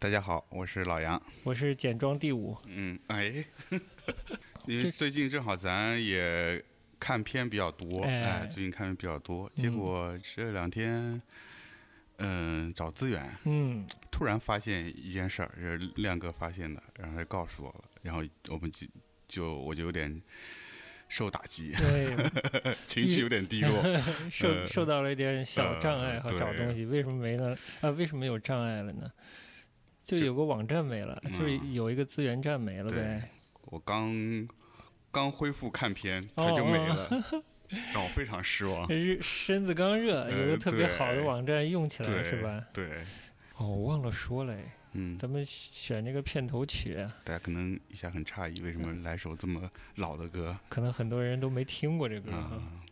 [0.00, 1.20] 大家好我是老杨。
[1.44, 2.56] 我是简装第五。
[2.66, 3.44] 嗯哎
[4.66, 6.60] 因为最近正好咱也
[6.98, 8.46] 看片比较多哎。
[8.50, 11.22] 最近看片比较多结果这两天
[12.16, 13.30] 嗯找资源。
[13.44, 13.86] 嗯
[14.20, 18.86] 突然发现一件事儿，是亮哥发现的，然后他告诉我了，然后我们就
[19.26, 20.20] 就我就有点
[21.08, 23.82] 受打击，对， 情绪有点低落。
[24.30, 27.56] 受呃受到了一点小障碍和呃找东西，为什么没呢？
[27.80, 29.10] 啊，为什么有障碍了呢？
[30.04, 33.26] 就有个网站没了，嗯就是有一个资源站没了呗。
[33.62, 34.46] 我刚
[35.10, 37.24] 刚恢复看片，哦它就没了，
[37.94, 38.86] 让我非常失望。
[38.92, 42.66] 热身子刚热，呃有个特别好的网站用起来对，是吧？
[42.74, 42.86] 对，
[43.60, 52.32] 哦，我忘了说了，哎嗯，咱们选这个片头曲，大家可能一下很诧异，为什么来首这么老的歌可能很多人都没听过这歌？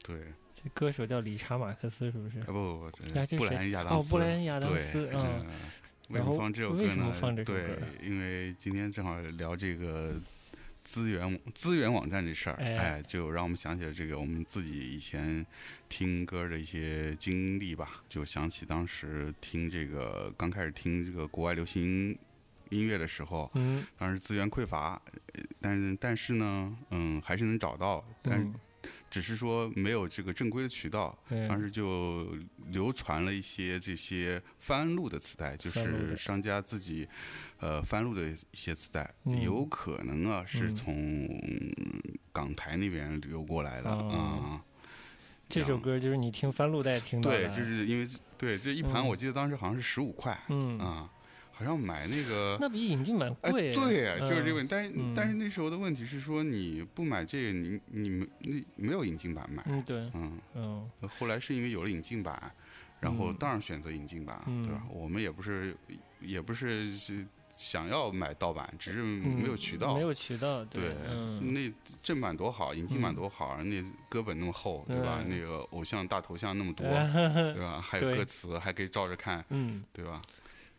[0.04, 0.18] 对，
[0.52, 2.44] 这歌手叫理查马克思，是不是啊？
[2.46, 5.46] 不不不，布莱恩亚当斯，哦布莱恩亚当斯嗯嗯。
[6.10, 7.44] 为什么放这首歌呢？
[7.44, 10.20] 对，因为今天正好聊这个
[10.88, 12.76] 资源资源网站这事儿，哎。
[12.78, 15.44] 哎，就让我们想起了这个我们自己以前
[15.86, 22.18] 听歌的一些经历吧，就想起当时听这个刚开始听这个国外流行
[22.70, 23.86] 音乐的时候，嗯。
[23.98, 25.00] 当时资源匮乏，
[25.34, 28.50] 呃但是但是呢，嗯，还是能找到，但
[29.10, 31.16] 只是说没有这个正规的渠道，
[31.48, 32.36] 当时就
[32.70, 37.08] 流传了一些这些翻录的磁带，就是商家自己
[37.60, 39.42] 呃翻录的一些磁带，嗯。
[39.42, 41.28] 有可能啊是嗯从
[42.32, 44.60] 港台那边流过来的啊、哦
[45.48, 47.48] 这首歌就是你听翻录带听到的。
[47.48, 49.06] 对，就是因为对这一盘，嗯。
[49.06, 51.10] 我记得当时好像是十五块，嗯，啊，
[51.58, 52.56] 好像买那个。
[52.60, 53.74] 那比引进版哎，贵。
[53.74, 54.68] 对，就是这个嗯问题。
[54.70, 62.40] 但是、嗯但是那时候的问题是说，你不买这个，你你没那没有引进版买，嗯，对，嗯，嗯后来是因为有了引进版，
[63.00, 64.84] 然后嗯当然选择引进版，嗯对吧？
[64.88, 65.76] 我们也不是
[66.20, 67.26] 也不是是
[67.56, 69.94] 想要买盗版，只是没有渠道。
[69.94, 71.72] 嗯没有渠道，对，嗯，那
[72.04, 75.18] 正版多好，引进版多好，那歌本那么厚，对吧？
[75.24, 77.80] 嗯那个偶像大头像那么多， 嗯对吧？
[77.80, 80.22] 还有歌词，还可以照着看，嗯，对吧？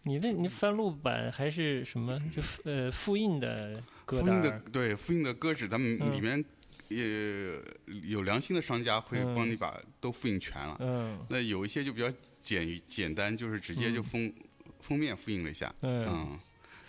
[0.04, 2.20] 你那你翻录版还是什么？
[2.32, 6.12] 就呃复印的歌复印的，对复印的歌纸，咱们嗯。
[6.12, 6.44] 里面
[6.88, 7.60] 也
[8.08, 9.36] 有良心的商家会嗯。
[9.36, 10.78] 帮你把都复印全了。
[10.80, 11.20] 嗯。
[11.30, 14.34] 那有一些就比较简简单，就是直接就封、
[14.80, 16.06] 封面复印了一下，嗯。
[16.08, 16.40] 嗯，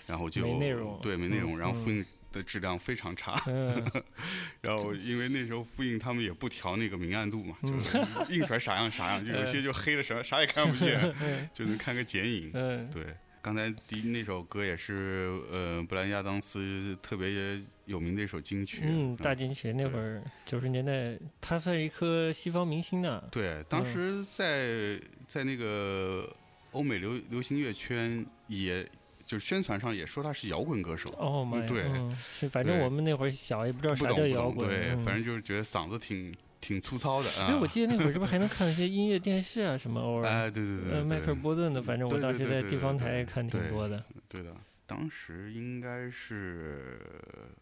[0.07, 3.85] 然后就没内容对，没内容，嗯然后复印的质量非常差，嗯
[4.63, 7.99] 然后因为那时候复印他们也不调那个明暗度嘛，嗯就是
[8.33, 12.51] 印出来啥样啥样，就有些就黑的啥啥也看不见，嗯 就能看个剪影。
[12.55, 13.05] 嗯对，
[13.43, 23.23] 刚才第一那首歌也是呃布兰亚当斯特别有名的一首金曲，嗯，大金曲那会儿九十年代，他算一颗西方明星呢。
[23.33, 26.31] 对，当时在在那个
[26.73, 28.89] 欧美流流行乐圈也。
[29.31, 31.65] 就是宣传上也说他是摇滚歌手，哦妈呀！
[31.69, 37.47] 对反正我们那会儿小也不知道不啥叫摇滚，对，嗯反正就是觉得嗓子挺挺粗糙的啊。
[37.47, 40.01] 哎，我记得那会儿是不是还能 看一些音乐电视啊什么？
[40.01, 44.05] 偶尔， 哎，对对对迈克尔波顿的，反正我当时在地方台看挺多的。
[44.29, 44.53] 对的，
[44.85, 46.99] 当时应该是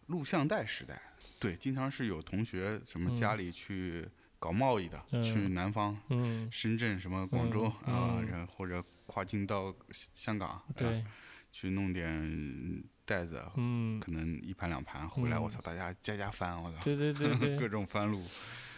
[0.07, 0.99] 录像带时代，
[1.39, 4.03] 对，经常是有同学什么嗯家里去
[4.39, 11.03] 搞贸易的，嗯去南方、嗯，深圳、什么广州、嗯啊，嗯然后或者跨境到香港，对啊，
[11.51, 18.23] 去弄点袋子，嗯，可能一盘两盘，回来嗯我操，大家家家翻，我操，对对对 各，种翻录，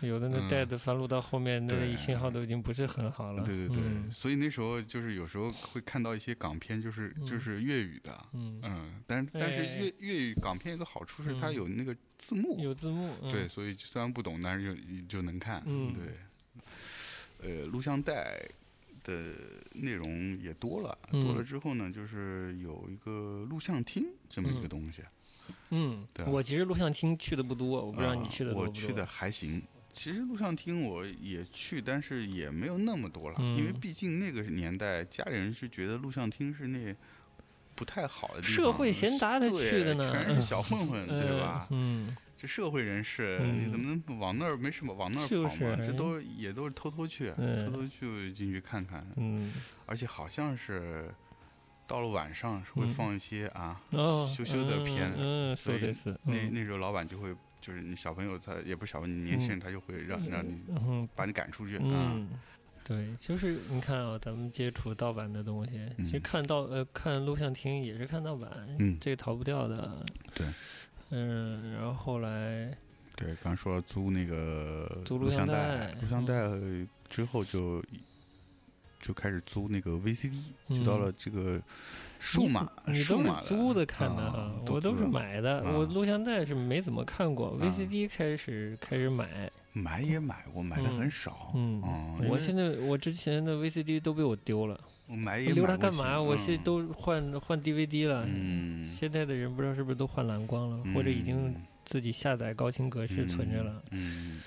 [0.02, 3.44] 有的那嗯带的翻录到后面，那个信号都已经不是很好了。
[3.44, 13.14] 对对对，嗯所以那时候就是有时候会看到一些港片，就是嗯就是粤语的，嗯，嗯，但但是哎粤粤语港片有个好处是它嗯有那个字幕，有字幕。
[13.22, 18.42] 嗯对，，所以虽然不懂，但是就就能看，嗯对，呃，录像带
[19.04, 19.34] 的
[19.74, 25.02] 内容也多了，嗯多了之后呢，就是有一个录像厅这么一个东西，
[25.70, 28.82] 嗯对，啊我其实录像厅去的不多，我不知道你啊去的多不多。
[28.82, 29.62] 我去的还行。
[29.94, 36.96] 其实录像厅我也去，但是也没有那么多了，嗯因为毕竟那个年代家里人是觉得录像厅是那
[37.76, 41.68] 不太好的地方，社会贤达才对去的呢全是小混混， 对吧？
[41.72, 45.77] 嗯，这社会人士，嗯你怎么能往那儿没什么往那儿跑嘛？
[45.77, 49.53] 就是这都也都是偷偷去，嗯偷偷去进去看看，嗯
[49.87, 51.11] 而且好像是
[51.87, 56.11] 到了晚上是会嗯放一些啊哦，羞羞的片，嗯，所以そうです。
[56.25, 62.13] 嗯那那时候老板就会就是你小朋友他也不是小朋友，你年轻人他就会让让你嗯把你赶出去啊。
[62.15, 62.29] 嗯
[62.89, 65.73] 对，就是你看啊，咱们接触盗版的东西，
[66.05, 68.49] 其实嗯看盗呃看录像厅也是看盗版，
[68.79, 70.07] 嗯这个逃不掉的。
[70.33, 70.47] 对，
[71.12, 72.76] 嗯，然后后来
[73.16, 77.84] 对，刚说租那个租录像带录像嗯带之后就
[79.00, 81.62] 就开始租那个 VCD，就到嗯了这个
[82.20, 85.62] 数码你都数码是租的看的啊我都是买的。
[85.64, 89.52] 我啊录像带是没怎么看过啊，VCD 开始开始买。
[89.74, 91.52] 买也买过，买的嗯很少。
[91.56, 94.80] 嗯，我现在我之前的 VCD 都被我丢了，
[95.12, 96.20] 我买也留它干嘛？
[96.22, 98.26] 我是嗯都换换 DVD 了。
[98.28, 101.54] 嗯，现在的人不知道是不是都换蓝光了，或者已经
[101.86, 103.84] 自己下载高清格式存着了。
[103.92, 104.42] 嗯。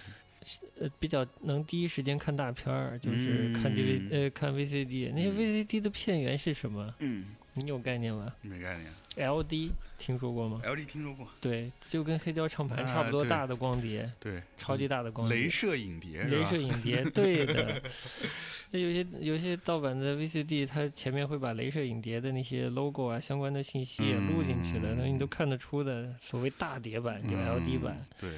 [0.78, 5.11] 呃，比较能第一时间看大片儿，就是看 DVD，、嗯呃，看 VCD。
[5.14, 6.94] 那些嗯 VCD 的片源是什么？
[6.99, 7.25] 嗯，
[7.55, 8.93] 你有概念吗没概念。
[9.17, 15.37] ？LD 听说过吗？LD 听说过，对，就跟黑胶唱盘啊差不多大的光碟，对，超级大的光碟。
[15.39, 17.81] 镭射影碟镭射影碟， 对的。
[18.73, 26.12] 那有些有些盗版的 VCD，它前面会把镭射影碟的那些 logo 啊、相关的信息也录进去了，那、你都看得出的。
[26.19, 27.97] 所谓大碟版，就 LD 版。
[28.01, 28.31] 嗯对，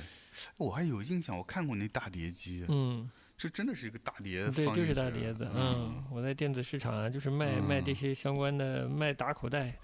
[0.58, 5.48] 我还有印象，我看过那大碟机，嗯，这真的是一个大碟，对，就是大碟子。
[5.54, 9.74] 嗯，我在电子市场啊，就是卖、卖这嗯些相关的，卖打口袋。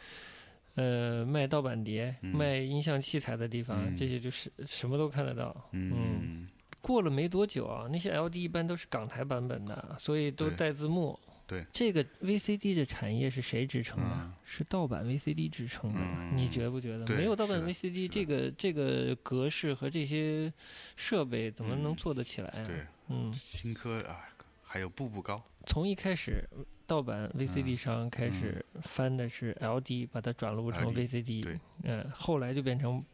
[0.74, 5.54] 呃，卖盗版碟、嗯卖音像器材的地方，嗯这些就是什么都看得到。
[5.72, 6.48] 嗯，
[6.80, 11.18] 过了没多久啊，那些 LD 一般都是港台版本的，所以都带字幕。
[11.46, 14.14] 对，这个 VCD 的产业是谁支撑的？
[14.16, 16.00] 嗯是盗版 VCD 支撑的。
[16.34, 17.14] 你嗯觉不觉得？
[17.14, 20.50] 没有盗版 VCD，这个这个格式和这些
[20.96, 22.64] 设备怎么能嗯做得起来啊？
[22.66, 24.28] 对，嗯，新科啊，
[24.62, 25.36] 还有步步高，
[25.66, 26.48] 从一开始，
[26.86, 27.76] 盗版 VCD 嗯。
[27.76, 31.42] 商开始翻的是 LD，把它转录成 VCD。
[31.42, 33.04] 对，嗯，后来就变成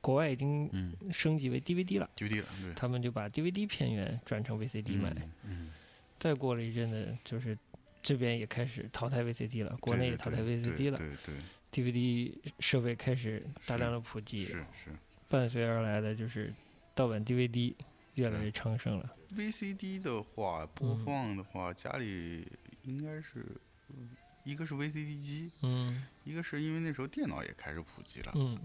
[0.00, 0.94] 国外已经嗯。
[1.12, 5.14] 升级为 DVD 了，，DVD 了，对，他们就把 DVD 片源转成 VCD 卖。
[5.44, 5.70] 嗯，
[6.18, 7.56] 再过了一阵子，就是
[8.02, 14.90] 这边也开始淘汰 VCD 了，国内也淘汰 VCD 了对对，DVD 设备开始大量的普及对，，是是。
[15.28, 16.52] 伴随而来的就是
[16.94, 17.74] 盗版 DVD
[18.18, 19.14] 越来越昌盛了。
[19.34, 22.46] VCD 的话，播嗯放的话，家里
[22.82, 23.46] 应该是
[23.90, 24.10] 嗯
[24.44, 28.58] 一个是 VCD 机，嗯一个是因为那时候电脑也开始普及了，嗯，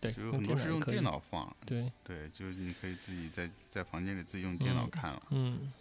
[0.00, 1.02] 对，就有很多是用电。
[1.02, 5.22] 脑放，对，对，就是你可以自己在在房间里自己用电脑嗯看了。
[5.30, 5.72] 嗯，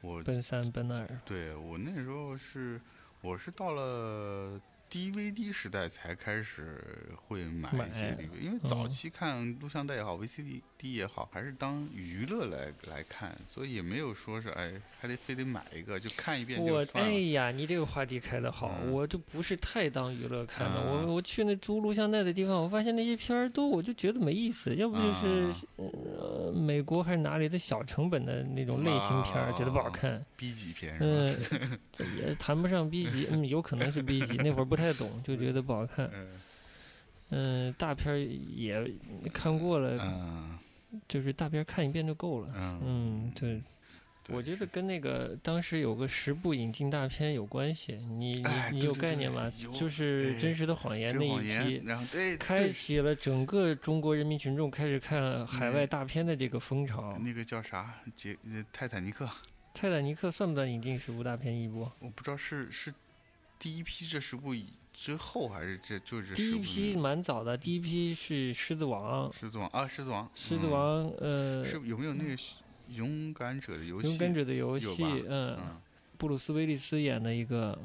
[0.00, 2.80] 我奔三奔二，对我那时候是
[3.20, 4.60] 我是到了
[4.90, 6.80] DVD 时代才开始
[7.16, 17.10] 会买买一些 DVD，因为早嗯期看录像带也好，VCD 也好，还是当娱乐来来看，所以也没有说是哎还得非得买一个就看一遍就我哎。
[17.32, 20.80] 呀，你这个话题开得好，嗯我就不是太当娱乐看的。
[20.80, 30.24] 我啊我去那租录像带的地方，我发现那些片儿都我就觉得没意思，要不就是、啊呃美国还是哪里的小成本的那种类型片儿，觉得不好啊看。
[30.36, 32.04] B 级片是吧？
[32.16, 36.10] 也谈不上 B 级，嗯，有可能是 B 级，那会儿不太懂，就觉得不好看。
[36.12, 36.40] 嗯
[37.30, 38.84] 嗯，大片也
[39.32, 40.58] 看过了，嗯
[41.08, 42.52] 就是大片看一遍就够了。
[42.54, 43.60] 嗯嗯，对，
[44.28, 47.94] 我觉得跟那个当时有个十部引进大片有关系。
[47.96, 49.50] 你你你有概念吗？
[49.58, 57.18] 有就是《哎真实的谎言》那一批，然后对开启了整个中国人民群众开始看海外嗯大片的这个风潮。
[57.18, 59.28] 那个叫啥杰呃泰坦尼克，
[59.72, 61.90] 泰坦尼克算不算引进十部大片一部？
[61.98, 62.94] 我不知道是是
[63.64, 72.36] 第一批这十部以之后还是这就是第一批蛮早的，第一批是《狮子王》，《狮子王啊狮子王狮子嗯王》呃，是有没有那个
[72.88, 74.08] 勇敢者的游戏？
[74.08, 75.80] 勇敢者的游戏，嗯，嗯，
[76.18, 77.80] 布鲁斯威利斯演的一个，啊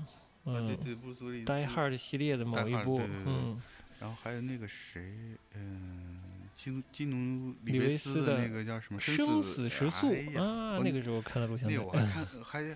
[0.47, 3.61] 嗯对对，布鲁斯威利斯 Die Hard 系列的某一部嗯，
[4.01, 6.19] 然后还有那个谁，嗯，
[6.53, 12.05] 基努基努里里维维斯的的那个叫什么生死死时速啊，那个时候看的录像那个我还带。
[12.11, 12.75] 看还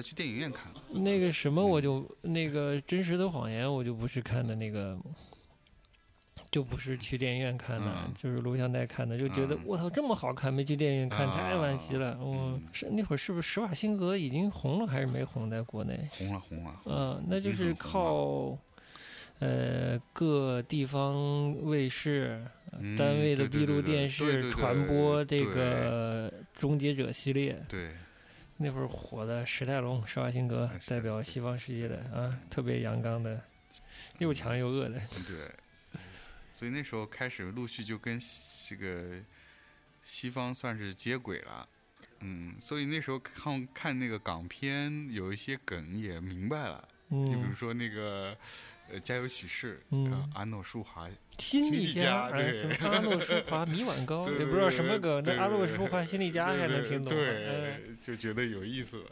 [0.00, 0.82] 还去电影院看了。
[0.90, 4.98] 那个什么，我就那个真实的谎言，我就不是看的那个，
[6.50, 12.12] 就不是去电影院看的，嗯就是录像带看的，就觉得嗯我操这么好看，没去电影院看，太惋惜了。
[12.12, 16.08] 啊我嗯是那会儿是不是施瓦辛格已经红了，还是没红在国内？
[16.10, 18.58] 红了红了，嗯，那就是靠。
[19.42, 22.44] 呃，各地方卫视、
[22.78, 26.30] 嗯单位的闭路电视对传播这个
[26.60, 27.90] 《终结者》系列，对，
[28.62, 33.42] 那会儿火的史泰龙、施瓦辛格代表西方世界的啊，特别阳刚的，
[34.18, 35.00] 又强又恶的。
[35.26, 35.50] 对，
[36.52, 38.20] 所以那时候开始陆续就跟
[38.68, 39.18] 这个
[40.02, 41.66] 西方算是接轨了。
[42.20, 48.36] 嗯，所以那时候看看那个港片，有一些梗也明白了，就比如嗯，说那个
[48.92, 57.12] 呃《家有喜事》，嗯呃阿诺舒华，新力新力加哎，对什么阿诺舒华米碗糕， 对也不知道什么对梗，那对阿诺舒华新力加还能听懂。
[57.12, 59.10] 嗯，对，就觉得有意思了。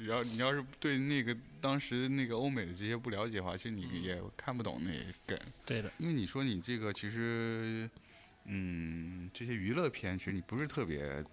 [0.00, 4.90] 然后你要是对那个当时那个欧美的这些不了解的话，其实你嗯也看不懂那
[5.26, 5.36] 梗。
[5.66, 7.90] 对的，因为你说你这个其实，
[8.44, 11.24] 嗯，这些娱乐片其实你不是特别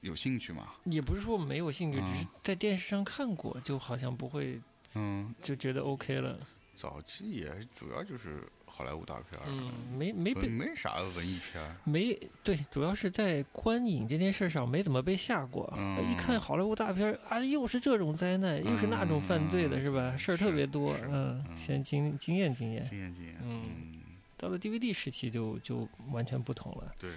[0.00, 4.58] 有兴趣嘛，也不是说没有兴趣，只是嗯在电视上看过，就好像不会
[4.94, 6.38] 嗯，就觉得 OK 了。
[6.74, 15.72] 早期也主要就是好莱坞大片儿，嗯，没没没被没啥文艺片，没对，主要是在观影这件事上没怎么被吓过。
[15.76, 20.16] 嗯一看好莱坞大片儿啊，又是这种灾难，又是那种犯罪的，嗯是吧？
[20.16, 22.82] 事儿特别多，嗯，嗯先经经验经验。
[22.82, 24.00] 经验经验，嗯嗯，
[24.36, 27.10] 到了 DVD 时期就就完全不同了，对，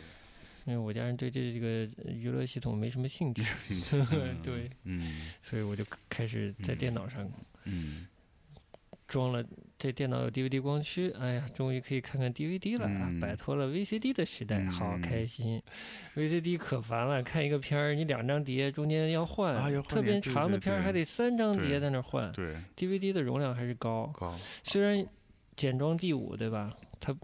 [0.65, 7.27] 因为我家人对这这个娱乐系统没什么兴趣，兴趣 嗯对，嗯所以我就开始在电脑上
[7.63, 8.05] 嗯
[9.15, 9.41] 装了。
[9.77, 15.61] 这电脑有 DVD 光驱，哎呀，终于可以看看 DVD 了，啊嗯摆脱了 VCD 的时代，好嗯开心。
[16.15, 22.31] VCD 可烦了，看一个片儿，你两张碟中间要换，啊要换特别长的片儿还得三张碟在那儿换。
[22.31, 25.05] 对，DVD 的容量还是高，高，虽然
[25.55, 26.73] 简装第五对吧？
[26.99, 27.15] 它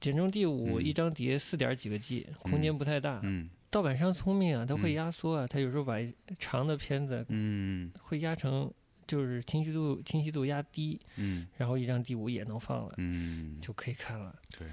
[0.00, 3.20] 简装第五嗯一张碟四点几个 G，空间不太大。
[3.22, 5.96] 嗯盗版商聪明啊，他会嗯压缩啊，它有时候把
[6.38, 8.70] 长的片子嗯会压成
[9.12, 11.46] 就是清晰度清晰度压低，嗯。
[11.58, 14.34] 然后一张第五也能放了，嗯，就可以看了。
[14.58, 14.66] 对，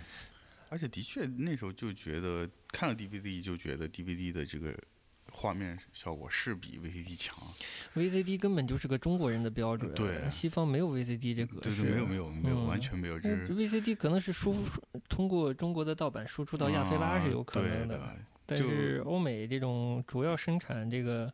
[0.69, 4.73] 而且的确那时候就觉得看了 DVD 就觉得 DVD 的这个
[5.29, 7.37] 画面效果是比 VCD 强
[7.95, 10.29] ，VCD 根本就是个中国人的标准，对。
[10.29, 12.65] 西方没有 VCD 这格式，对对，没有没有没有，嗯。
[12.65, 14.55] 完全没有，这 VCD 可能是输
[15.09, 18.15] 通过中国的盗版输出到亚非拉是有可能的，
[18.45, 21.31] 但是欧美这种主要生产这个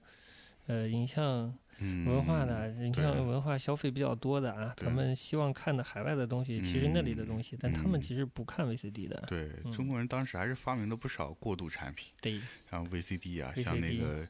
[0.68, 9.24] 呃影像嗯文化的、你像文化消费比较多的啊，他们希望看的海外的东西，其实那里的东西，但他们嗯其实不看 VCD 的。
[9.28, 12.40] 对嗯中国人当时还是发明了不少过渡产品，对，
[12.70, 14.28] 像 VCD 啊，像那个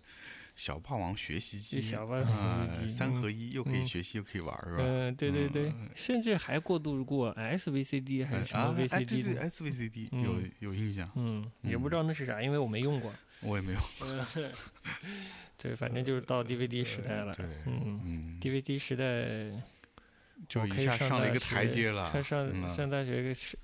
[0.56, 4.84] 小霸王学习机，小霸王啊学习机三合一，又可以嗯学习又可以玩，是吧？
[4.84, 9.44] 嗯、对对对，嗯甚至还过渡过 SVCD 还是什么啊，哎，对 VCD 对对。
[9.50, 13.14] ，SVCD 有嗯有印象，嗯，也不嗯知道那是啥，因为我没用过。
[13.46, 14.52] 我也没有，嗯，
[15.58, 17.34] 对，反正就是到 DVD 时代了。
[17.34, 19.62] 对，嗯嗯，，DVD 时代
[20.50, 22.76] 就一我可以上大下上了一个台学阶了，他上嗯。
[22.76, 23.58] 上大学是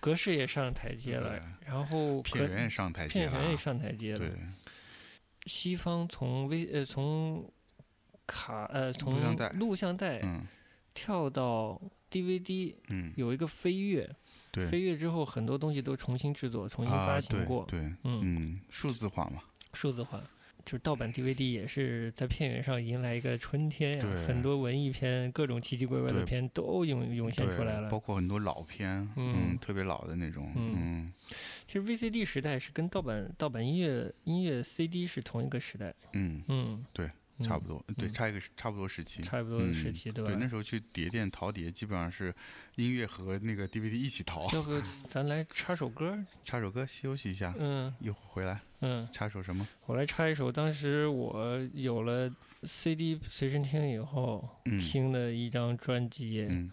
[0.00, 4.30] 格式也上台阶了，然后片源也上台阶片源也上台阶了对。，
[5.46, 7.50] 西方从微呃从
[8.26, 9.14] 卡呃从
[9.58, 10.46] 录像带嗯。
[10.94, 11.78] 跳到
[12.10, 14.08] DVD 嗯，有一个飞跃，
[14.56, 19.42] 对，飞跃之后很多东西都重新制作、重新啊，发行过，对，对，嗯，嗯，数字化嘛，
[19.74, 20.20] 数字化。
[20.64, 27.88] 就是盗版 DVD 也是在片源上迎来一个春天呀、对很多文艺片、各种奇奇怪怪的片都涌涌现出来，了。
[27.88, 31.12] 包括很多老片，嗯嗯，特别老的那种，嗯嗯
[31.68, 40.30] 其实 VCD 时代是跟盗版盗版音乐音乐 CD 是同一个时代，嗯，嗯，对嗯，差不多，对，嗯差一个差不多时期，差不多的时嗯期，对吧？
[40.30, 42.34] 对，那时候去碟店淘碟，基本上是
[42.76, 44.48] 音乐和那个 DVD 一起淘。
[44.54, 46.18] 要不 咱来插首歌？
[46.42, 49.66] 插首歌休息一下，嗯一会儿回来嗯，插首什么？
[49.86, 52.30] 我来插一首，当时我有了
[52.64, 56.70] CD 随身听以后、嗯听的一张专辑，嗯，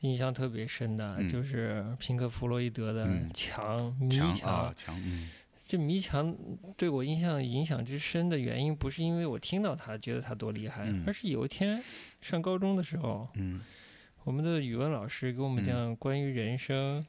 [0.00, 5.30] 印象特别深的、嗯就是平克·弗洛伊德的嗯《墙》迷墙墙，嗯
[5.66, 6.36] 这迷墙
[6.76, 11.82] 对我印象影响之深的原因，不是因为我听到他觉得他多厉害，嗯而是有一天
[12.20, 13.62] 上高中的时候，嗯
[14.24, 17.04] 我们的语文老师给我们嗯讲关于人生，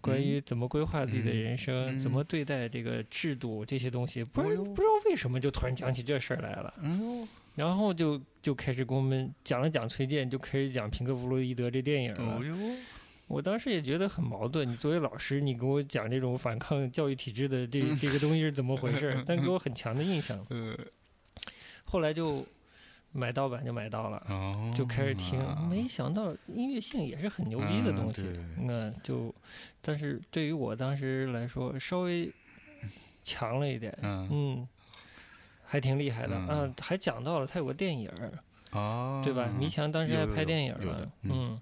[0.00, 12.40] 关于怎么规划自己的嗯人生，嗯怎么对待这个制度这些东西，不知哎呦不知道为什么就突然讲起这事儿来了，嗯然后就就开始给我们讲了讲崔健，就开始讲平克·弗洛伊德这电影了。
[13.28, 19.22] 我当时也觉得很矛盾，你作为老师，你给我讲这种反抗教育体制的这这个东西是怎么回事儿？
[19.28, 20.44] 但给我很强的印象。
[20.48, 20.76] 呃，
[21.84, 22.44] 后来就
[23.12, 24.22] 买盗版就买到了。
[24.28, 28.24] 哦，就开始听，啊没想到音乐性也是很牛逼的东西。
[28.26, 29.34] 嗯那就，
[29.82, 32.32] 但是对于我当时来说，稍微
[33.22, 34.68] 强了一点，嗯嗯，
[35.64, 36.74] 还挺厉害的嗯啊。
[36.80, 38.10] 还讲到了他有个电影
[39.22, 39.46] 对吧？
[39.58, 41.60] 迷墙当时还拍电影了，嗯嗯，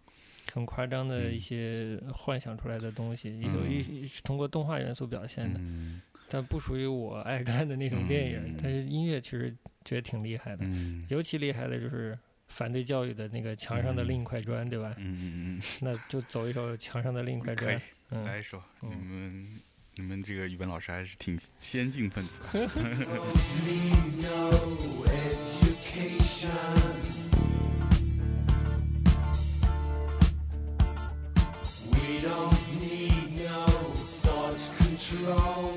[0.56, 8.56] 很夸张的一嗯些幻想出来的东西，有嗯一是通过动画元素表现的，嗯但不属于我爱看的那种电影嗯。
[8.62, 14.94] 但是音乐其实觉得挺厉害的，嗯尤其厉害的就是反对教育的那个墙上的嗯另一块砖，对吧？
[14.96, 17.82] 嗯嗯那就走一首墙上的另一块嗯，可以砖。，
[18.12, 19.60] 嗯，来一首，嗯你们
[19.96, 22.40] 你们这个语文老师还是挺先进分子。
[35.26, 35.75] long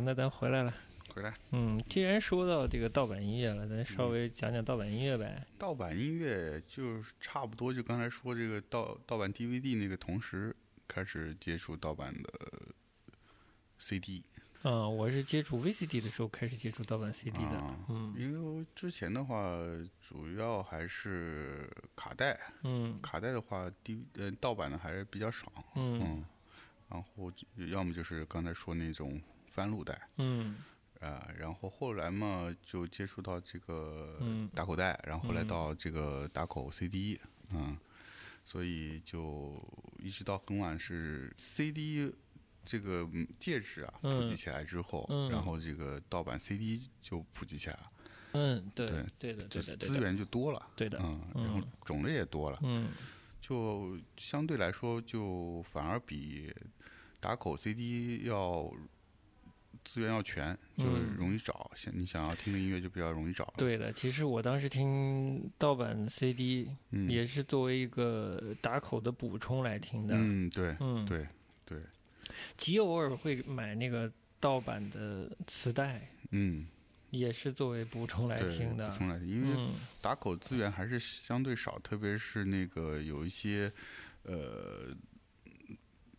[0.00, 0.74] 行，那咱回来了。
[1.14, 1.34] 回来。
[1.50, 5.44] 嗯，既然说到这个盗版音乐了，咱稍微讲讲盗版音乐呗。
[5.58, 10.54] 盗版音乐就是差不多，就刚才说这个盗盗版 DVD 那个同时
[10.86, 12.32] 开始接触盗版的
[13.78, 14.22] CD
[14.62, 17.56] 嗯、我是接触 VCD 的时候开始接触盗版 CD 的。
[17.58, 19.56] 啊，嗯因为之前的话
[20.02, 21.66] 主要还是
[21.96, 26.24] 卡带，嗯卡带的话 D 呃盗版的还是比较少，嗯嗯，
[26.90, 29.18] 然后就要么就是刚才说那种
[29.50, 30.08] 翻录带。
[30.16, 30.56] 嗯。
[31.00, 34.48] 啊，然后后来嘛，就接触到这个嗯。
[34.54, 35.46] 打口袋，然后后来嗯。
[35.46, 37.18] 到这个打口 CD，
[37.50, 37.76] 嗯，
[38.44, 39.60] 所以就
[39.98, 42.12] 一直到很晚是 CD
[42.62, 45.30] 这个嗯介质啊普及嗯起来之后，嗯。
[45.30, 47.90] 然后这个盗版 CD 就普及起来了，
[48.32, 50.98] 嗯，对对对的就对的资源就多了，对的。
[51.02, 51.72] 嗯，然后嗯。
[51.84, 52.90] 种类也多了，嗯。
[53.40, 56.52] 就相对来说就反而比
[57.18, 58.70] 打口 CD 要
[59.84, 61.70] 资源要全，就嗯容易找。
[61.74, 63.52] 想你想要听的音乐就比较容易找。
[63.56, 70.14] 对的，其实我当时听盗版 CD 嗯，也是作为一个打口的补充来听的。
[70.16, 71.26] 嗯，对嗯，对
[71.64, 71.78] 对，
[72.56, 76.66] 极偶尔会买那个盗版的磁带，嗯，
[77.10, 78.96] 也是作为补充来，听的补。
[78.96, 83.72] 充来听，因为嗯打口资源还是相对少，特别是那个有一些
[84.22, 84.94] 呃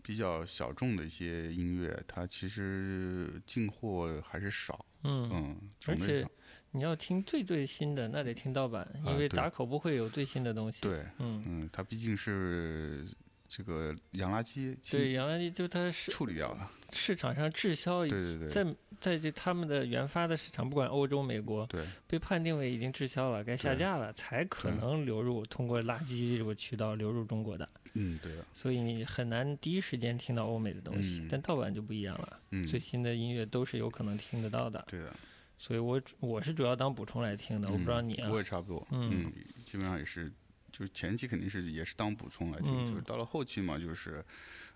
[0.04, 6.28] 比较小众的一些音乐，它其实进货还是少，嗯，嗯，而且
[6.72, 13.06] 你要听最最新的，那得听盗版，因为打口不会有最新的东西。，对，嗯，嗯，它毕竟是
[13.48, 31.20] 这个洋垃圾，对，洋垃圾就它是处理掉了，市场上滞销，对对对，在在这他们的原发的市场，不管欧洲、美国，对被判定为已经滞销了，该下架了，才可能流入通过垃圾这个渠道流入中国的，嗯，对的，所以你很难第一时间听到欧美的东西。
[31.22, 31.28] 嗯。
[31.30, 35.16] 但盗版就不一样了，嗯，最新的音乐都是有可能听得到的，对的，
[35.58, 38.28] 所以我主我是主要当补充来听的，我不知道你啊。
[38.28, 38.38] 嗯，我。
[38.38, 39.26] 也差不多，嗯。
[39.26, 39.34] 嗯，
[39.66, 40.32] 基本上也是，
[40.72, 43.04] 就是前期肯定是也是当补充来听，就是嗯。
[43.04, 44.24] 到了后期嘛，就是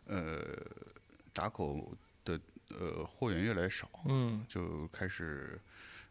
[0.06, 0.44] 呃
[1.32, 4.46] 打口的呃货源越来越少，嗯。
[4.48, 5.58] 就开始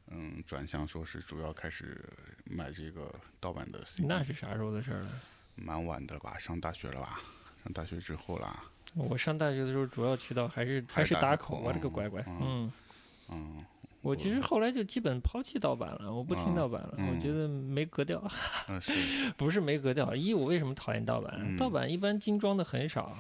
[0.09, 2.03] 嗯转向说是主要开始
[2.45, 5.09] 买这个盗版的 CD，那是啥时候的事儿了？
[5.55, 7.19] 蛮晚的了吧，上大学了吧，
[7.63, 8.63] 上大学之后啦，
[8.95, 12.73] 我上大学的时候，主要渠道还是还是是打打口口，我这个乖乖，嗯嗯。
[13.33, 13.65] 嗯
[14.03, 18.23] 我其实后来就基本抛弃盗版了，我不听啊盗版了，我嗯觉得没格调。
[18.69, 18.93] 嗯 是
[19.35, 21.35] 不是没格调，一我为什么讨厌盗版？
[21.41, 23.17] 嗯盗版一般精装的很少，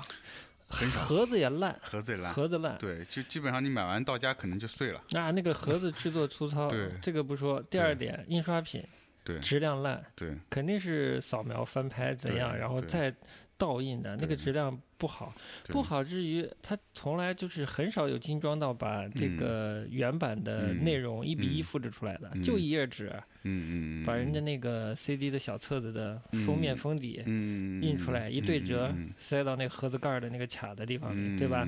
[0.68, 2.76] 很少盒子也烂，盒子也烂，盒子烂。
[2.76, 7.62] 对，就基本上你买完到家可能就碎了，那那个盒子制作粗糙 对，这个不说。
[7.62, 8.86] 第二点，印刷品
[9.24, 9.38] 对。
[9.40, 10.36] 质量烂，对。
[10.50, 13.12] 肯定是扫描翻拍怎样，然后再
[13.56, 15.34] 倒印的，那个质量不好。
[15.68, 19.36] 不好之余，它从来就是很少有精装到把这嗯。
[19.36, 20.84] 个原版的嗯。
[20.84, 21.62] 内容一比一嗯。
[21.62, 22.42] 复制出来的，嗯。
[22.42, 23.08] 就一页纸，
[23.44, 31.66] 嗯嗯嗯，把人家那个 CD 的小册子的封面嗯封底嗯印出来，一对折嗯塞到那个盒子盖儿的那个卡的地方里，对吧？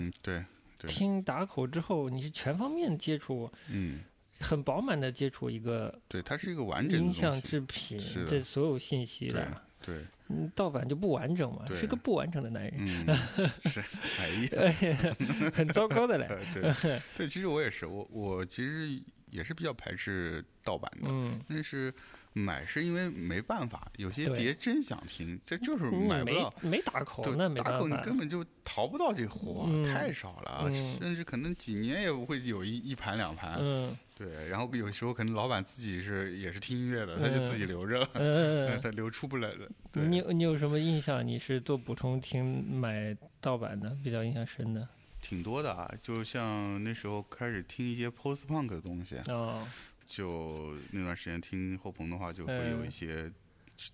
[0.87, 4.01] 听打口之后，你是全方面接触，嗯，
[4.40, 9.62] 很饱满的接触一个对，它是一个完整的音像制品的这所有信息对的。
[9.83, 13.16] 对，嗯，盗版就不完整嘛，是个不完整的男人，嗯，
[13.70, 13.81] 是，
[14.18, 15.16] 哎呀，
[15.55, 16.27] 很糟糕的嘞。
[16.62, 21.92] 呃对对，其实我也是，我我其实也是比较排斥盗版的，嗯，但是
[22.33, 26.53] 买是因为没办法，有些碟真想听，这就是买不到。
[26.62, 27.96] 没打口，对，那没打口你。
[27.99, 33.59] 根本就淘不到这货，嗯太少了，嗯甚至可能几年也不会有一一盘两盘。
[33.61, 39.70] 嗯对，然后有时候可能老板自己是也是听音乐的，他就自己留着了，嗯， 他留出不来的。
[39.92, 41.24] 对，你有你有什么印象？
[41.26, 44.88] 你是做补充听买盗版的，比较印象深的？
[45.20, 49.62] 挺多的啊，就像那时候开始听一些 post punk 的东西，哦，
[50.07, 53.31] 就那段时间听后朋的话，就会有嗯一些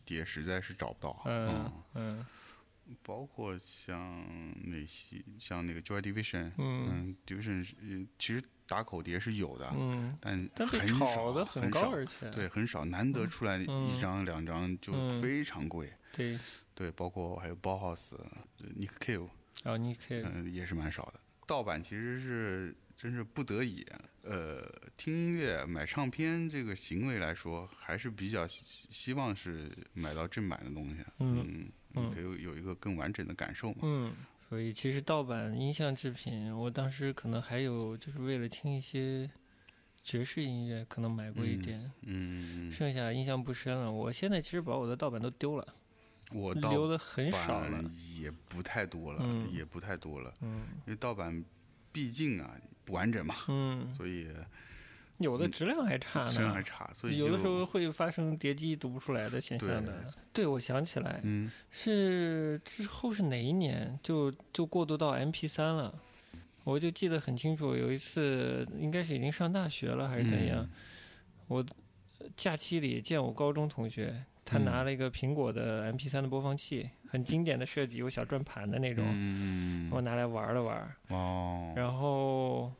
[0.04, 2.26] 碟实在是找不到，嗯嗯
[3.02, 4.22] 包括像
[4.64, 15.92] 那些像那个 Joy Division，嗯嗯，Division 是嗯其实打口碟是有的，嗯，但但很少很少，而且对，很少，难得出来嗯一张两张就嗯非常贵。
[16.10, 16.38] 对，
[16.74, 18.14] 对，包括还有包 house、
[18.78, 19.28] Nick Cave，
[19.64, 21.20] 啊，Nick Cave 嗯、也是蛮少的。
[21.46, 23.84] 盗版其实是真是不得已，
[24.22, 24.62] 呃，
[24.96, 33.80] 听音乐、买唱片这个行为来说，还是比较希希望是买到正版的东西，嗯嗯，嗯你可以有一个更完整的感受嘛。
[33.82, 34.12] 嗯，
[34.52, 39.30] 所以其实盗版音像制品，我当时可能还有就是为了听一些
[40.02, 43.90] 爵士音乐，可能买过一嗯点，嗯，嗯剩下印象不深了。
[43.90, 45.66] 我现在其实把我的盗版都丢了，
[46.34, 47.90] 我盗留的很少了版。
[48.20, 51.42] 也不太多了，嗯也不太多了，嗯因为盗版
[51.90, 54.28] 毕竟啊，不完整嘛，嗯，所以
[55.22, 60.04] 有的质量还差质量还呢，差，所以有的时候会发生叠机读不出来的现象的。
[60.32, 65.94] 对，我想起来，嗯是之后是哪一年就就过渡到 MP 三了，
[66.64, 67.74] 我就记得很清楚。
[67.76, 70.70] 有一次应该是已经上大学了还是怎样，嗯
[71.48, 71.64] 我
[72.36, 80.96] 假期里见我高中同学，他嗯拿了一个苹果的 MP 三的播放器，很经典的设计，有小转盘的那种，嗯我拿来玩了玩。
[81.08, 82.72] 哦，然后，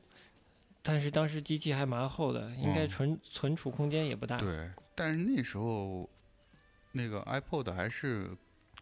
[0.83, 4.37] 但是当时机器还蛮厚的，应该哦存存储空间也不大。
[4.37, 6.09] 对，但是那时候
[6.93, 8.31] 那个 iPod 还是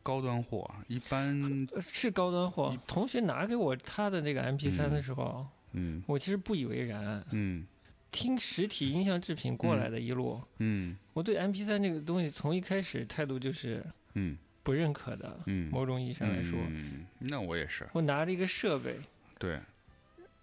[0.02, 2.76] 高端货啊，一般呃是高端货。
[2.86, 7.24] 同学拿给我他的那个 MP 3的时候，嗯我其实不以为然。
[7.32, 7.66] 嗯
[8.12, 13.84] 听实体音像制品过来的一路，嗯我对 MP 3这个东西从一开始态度就是
[14.14, 15.38] 嗯不认可的。
[15.46, 18.96] 嗯，某种意义上来说，嗯，那我也是，我拿着一个设备，
[19.38, 19.60] 对，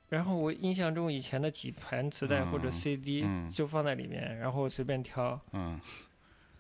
[0.10, 5.80] 然后我印象中以前的几盘磁带或者嗯 CD 嗯就放在里面，然后随便挑，嗯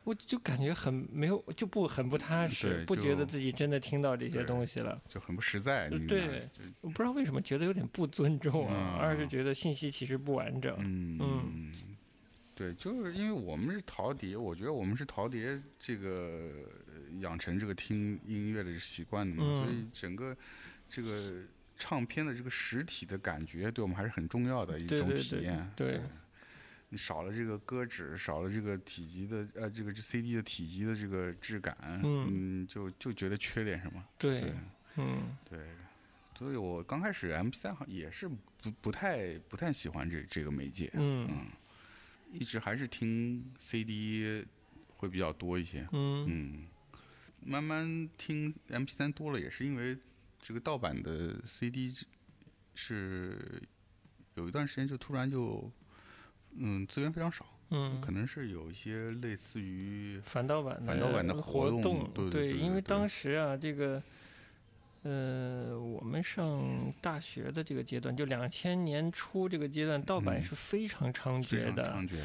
[0.04, 5.02] 我就感觉很没有，就不很不踏实，不觉得自己真的听到这些东西了。
[5.06, 6.42] 就很不实在，对
[6.80, 10.74] 我不知道为什么觉得有点不尊重啊，嗯二是觉得信息其实不完整。
[10.80, 11.72] 嗯嗯
[12.56, 16.50] 对，就是因为我们是陶碟，我觉得我们是陶碟这个
[16.88, 20.36] 呃养成这个听音乐的习惯的嘛，所以嗯整个
[20.88, 21.44] 这个
[21.78, 25.72] 唱片的这个实体的感觉，对我们还是很重要的一种对对对体验。
[25.76, 26.02] 对
[26.90, 34.02] 你少了这个歌纸，少了这个体积的呃，这个 CD 的体积的这个质感，嗯就就觉得缺点什么。
[34.18, 34.54] 对对，
[34.96, 35.60] 嗯对，
[36.34, 41.28] 所以我刚开始 M 3好像也是不不太不太喜欢这这个媒介，嗯
[42.32, 44.46] 一直还是听 CD
[44.96, 45.86] 会比较多一些。
[45.92, 46.68] 嗯嗯，
[47.44, 49.98] 慢慢听 M P 3多了，也是因为
[50.40, 51.94] 这个盗版的 CD
[52.74, 53.62] 是
[54.36, 55.72] 有一段时间就突然就
[56.58, 64.02] 嗯资源非常少，嗯，可能是有一些类似于反盗版的反盗版的活活动对对对因为当时啊，这个，
[65.04, 70.42] 呃，我们上大学的这个阶段，就两千年初这个阶段，盗版嗯。
[70.42, 71.84] 是非常猖獗的。
[71.84, 72.16] 常猖獗，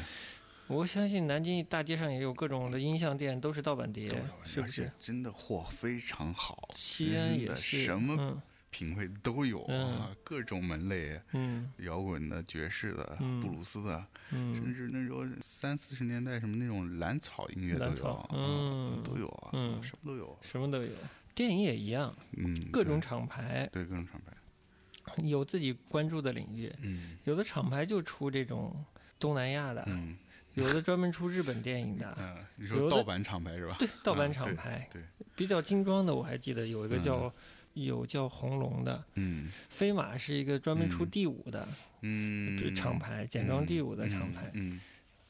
[0.67, 4.09] 我相信南京大街上也有各种的音像店，都是盗版碟，
[4.43, 4.91] 是不是？
[4.99, 8.41] 真的货非常好，西安的也是，什么嗯。
[8.69, 9.99] 品味都有嗯。
[9.99, 11.71] 啊，各种门类，嗯。
[11.79, 13.39] 摇滚的、爵士的、嗯。
[13.39, 19.83] 布鲁斯的，甚嗯至那时候三四十年代什么那种蓝草音乐都有嗯都有啊，嗯。
[19.83, 20.89] 什么都有，什么都有。
[21.35, 23.69] 电影也一样，嗯，各种厂牌。
[23.71, 27.17] 对各种厂牌，有自己关注的领域，嗯。
[27.25, 28.73] 有的厂牌就出这种
[29.19, 30.17] 东南亚的，嗯
[30.55, 33.75] 有的专门出日本电影的， 嗯，你有的说盗版厂牌是吧？
[33.79, 35.01] 对，盗版厂牌，对，
[35.35, 37.33] 比较精装的，我还记得有一个叫、
[37.73, 41.67] 有叫红龙的，嗯飞马是一个专门出嗯第五的、
[42.01, 44.49] 嗯，这厂牌，简装第五的厂牌。
[44.53, 44.79] 嗯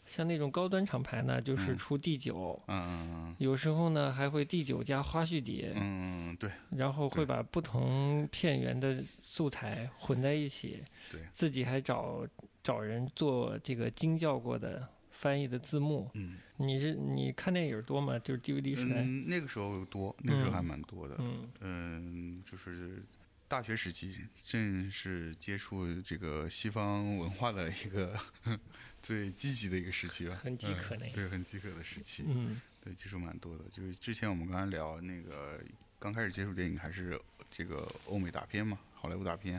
[0.05, 12.27] 像那种高端厂牌呢，就是嗯出第九、嗯有时候呢还会第九加花絮碟，嗯嗯，对，然后会把不同片源的素材混在一起，对自己还找
[12.61, 16.11] 找人做这个精校过的翻译的字幕。
[16.15, 16.37] 嗯。
[16.57, 18.19] 你是你看电影多吗？
[18.19, 18.97] 就是 DVD 时代。
[19.01, 21.49] 嗯，那个时候多，那个时候还嗯蛮多的，嗯。
[21.61, 23.01] 嗯，就是
[23.47, 28.17] 大学时期，正是接触这个西方文化的一个
[29.01, 32.59] 最积极的一个时期吧，很饥嗯渴那个对，很饥渴的时期，嗯。
[32.83, 33.63] 对，接触蛮多的。
[33.71, 35.59] 就是之前我们刚才聊那个，
[35.99, 39.53] 刚开始接触电影还是这个欧美大片嘛，好莱坞大片，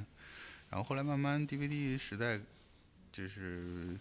[0.71, 2.41] 然后后来慢慢 DVD 时代，
[3.11, 3.99] 就是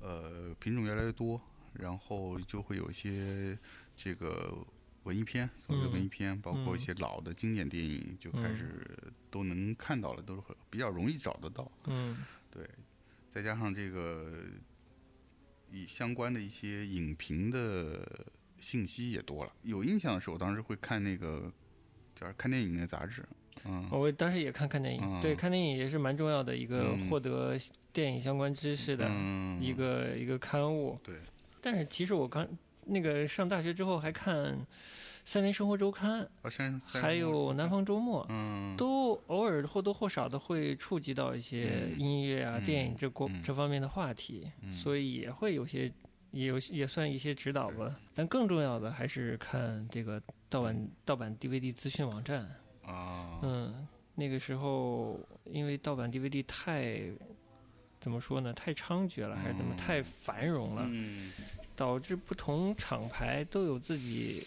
[0.00, 1.40] 呃品种越来越多，
[1.74, 3.58] 然后就会有一些
[3.94, 4.66] 这个
[5.04, 8.86] 文艺片，所谓的文艺片，包括嗯一些老的经典电影，就开嗯始
[9.30, 11.70] 都能看到了，都是很比较容易找得到。
[11.86, 12.16] 嗯
[12.50, 12.68] 对，
[13.28, 14.42] 再加上这个
[15.70, 18.26] 以相关的一些影评的
[18.58, 19.52] 信息也多了。
[19.62, 21.52] 有印象的时候，我当时会看那个
[22.14, 23.24] 就是看电影那杂志，
[23.64, 27.56] 嗯我当时也看看电影，对，嗯看电影也是蛮重要的一个嗯获得
[27.92, 30.98] 电影相关知识的嗯，一个、一个刊物。
[31.02, 31.16] 对，
[31.60, 32.46] 但是其实我刚
[32.86, 34.34] 那个上大学之后还看
[35.24, 38.22] 《三联生活周刊》，啊，还有《南，方周末》。
[38.30, 45.92] 嗯，都偶尔或多或少的会触及到一些嗯音乐啊、嗯电影这过、嗯这方面的话题，嗯所以也会有些
[46.30, 47.94] 也有也算一些指导吧。
[48.14, 52.48] 但更重要的还是看这个盗版盗版 DVD 资讯网站。
[52.92, 57.00] 啊，嗯，那个时候因为盗版 DVD 太
[58.00, 61.32] 怎么说呢，太猖獗了，还是怎么嗯太繁荣了，嗯
[61.76, 64.46] 导致不同厂牌都有自己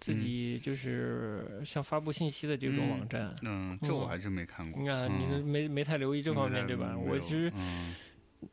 [0.00, 3.34] 自己就是像发布信息的这种嗯网站。
[3.42, 4.80] 嗯，这我嗯还真没看过。
[4.82, 6.94] 你看，你嗯都没没太留意这方面，对吧？
[6.96, 7.94] 我其实嗯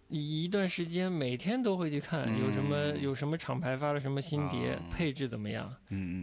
[0.07, 3.01] 一一段时间每天都会去看有什么嗯。
[3.01, 5.73] 有什么厂牌发了什么新碟啊，配置怎么样。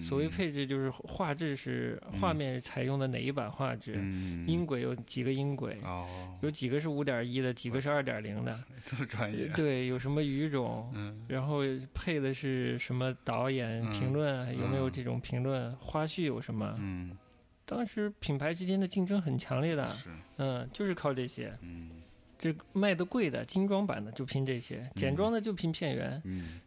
[0.03, 2.37] 所谓嗯配置就是画质是画嗯。
[2.37, 6.07] 面采用的哪一版画质，嗯音轨有几个音轨，哦，
[6.43, 9.49] 有几个是五点一的，几个是二点零的， 这么专业。
[9.49, 11.25] 对，有什么语种，嗯。
[11.29, 11.61] 然后
[11.95, 13.91] 配的是什么导演嗯。
[13.91, 14.93] 评论，有没有嗯。
[14.93, 16.75] 这种评论，花絮有什么？
[16.79, 17.17] 嗯，
[17.65, 21.57] 当时品牌之间的竞争很强烈的，是，嗯，就是靠这些。
[21.63, 21.91] 嗯
[22.39, 26.61] 这卖的贵的精装版的就拼这些，简装的就拼片源，嗯，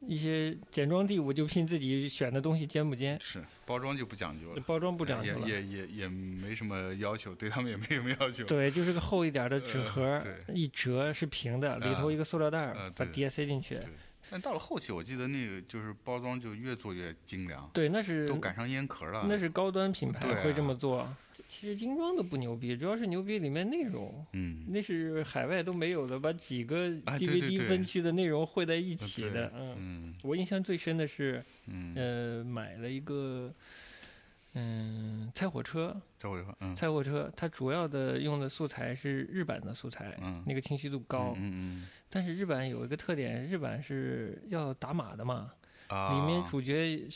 [0.00, 5.48] 一些简装第五就拼自己选的东西尖不尖，是包装就不讲究了，包装不讲究了。
[5.48, 8.44] 也也也也没什么要求，对他们也没什么要求。
[8.46, 13.76] 对，就是个厚一点的纸呃盒，对一折是平的，里头一个塑料袋儿，把碟塞进去。
[13.76, 13.88] 对
[14.30, 19.26] 但到了后期，我记得那个就是包装就越做越精良，对，那是都赶上烟壳了。
[19.28, 21.06] 那是高端品牌会这么做。
[21.52, 29.52] 其实精装都不牛逼，主要是牛逼里面内容，嗯，那是海外都没有的，把几个 DVD 分区的内容汇在一起的。
[29.54, 33.52] 嗯，嗯我印象最深的是，嗯，呃，买了一个。
[34.54, 41.34] 嗯，菜火车，猜火车，嗯菜火车，它主要的用的素材是日版的素材，嗯那个清晰度高。
[41.38, 45.61] 嗯嗯但是日版有一个特点，日版是要打码的嘛，嗯
[45.92, 47.06] 啊，里面主角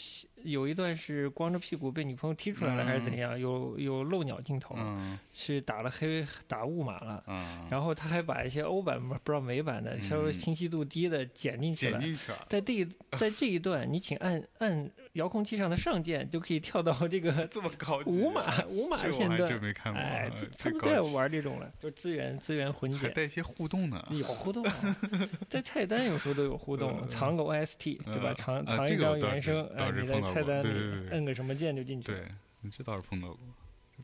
[0.42, 3.38] 有一段是光着屁股被女朋友踢出来了，还是怎样？
[3.38, 7.24] 有有漏鸟镜头，嗯是打了黑打雾码了。
[7.26, 12.00] 嗯，然后他还把一些欧版不知道美版的稍微嗯清晰度低的剪进去剪了。
[12.00, 19.60] 进去了，在这一在这一段，你请按按遥控器上的上键，就可以跳到 这个这么高级，五码五码片段还真。
[19.62, 23.12] 没看过，哎，他们都爱这高级玩这种了，就资源资源混剪。
[23.12, 24.06] 带一些互动呢。
[24.10, 24.98] 有互动啊，
[25.50, 28.32] 在菜单有时候都有互动，藏个 OST 对吧？
[28.32, 32.18] 嗯藏啊藏一张原声，哎，你在菜单里摁个什么键就进去了。
[32.62, 33.38] 对，这倒是碰到过。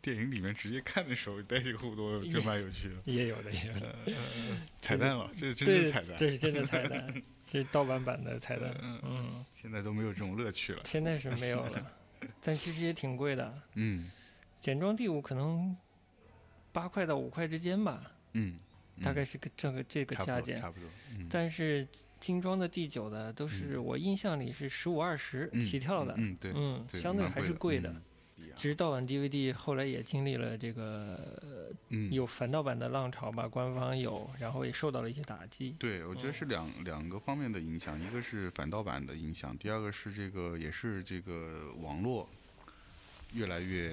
[0.00, 2.94] 电影里面直接看的时候带这个互动，就蛮有趣的。
[3.04, 3.94] 也有的，也有的。
[4.80, 6.16] 彩蛋了，这是真的彩蛋。
[6.18, 8.74] 这是真的彩蛋， 这是盗版版的彩蛋。
[8.82, 10.82] 嗯，现在都没有这种乐趣了。
[10.84, 11.92] 现在是没有了，
[12.40, 13.62] 但其实也挺贵的。
[13.74, 14.10] 嗯
[14.60, 15.76] 简装第五可能
[16.72, 18.58] 八块到五块之间吧，嗯，
[19.02, 20.54] 大概是个这个这个价钱。
[20.54, 20.88] 差不多。
[21.18, 21.86] 嗯但是
[22.18, 27.94] 精装的第九的都是我印象里是十五二十嗯起跳的，嗯，对，嗯，对相对还是贵的。
[28.56, 35.74] 其实盗版 DVD 后来也经历了这个呃嗯，有反盗版的浪潮吧，官方有，然后也受到了一些打击。
[35.78, 42.28] 对，我觉得是两两个方面的影响，一个是反盗版的影响，第二个是这个也是这个网络
[43.32, 43.92] 越来越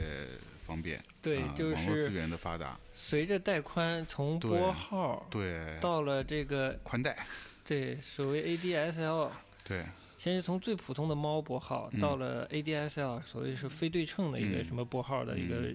[0.58, 7.26] 方便，对，啊就网络资源的发达，随着带宽从拨号对，到了这个宽带，
[7.66, 9.30] 对所谓 ADSL，
[9.64, 9.86] 对，
[10.20, 15.74] 先是从最普通的猫拨号嗯到了 ADSL，所谓是非对称的一个嗯什么拨号的一个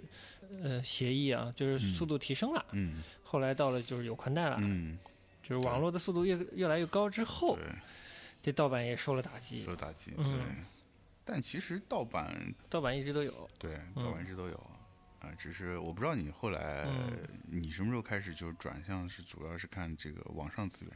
[0.62, 2.64] 呃协议啊，就是速度提升了。
[2.72, 4.98] 嗯后来到了就是有宽带了，嗯，
[5.42, 7.64] 就是网络的速度越越来越高之后，对，
[8.42, 9.58] 这盗版也受了打击。
[9.58, 10.44] 受打击，嗯对。
[11.24, 13.48] 但其实盗版盗版一直都有。
[13.58, 14.54] 对，嗯盗版一直都有，
[15.20, 17.16] 啊、只是我不知道你后来、嗯
[17.48, 20.92] 你什么时候开始就转向是主要是看这个网上资源，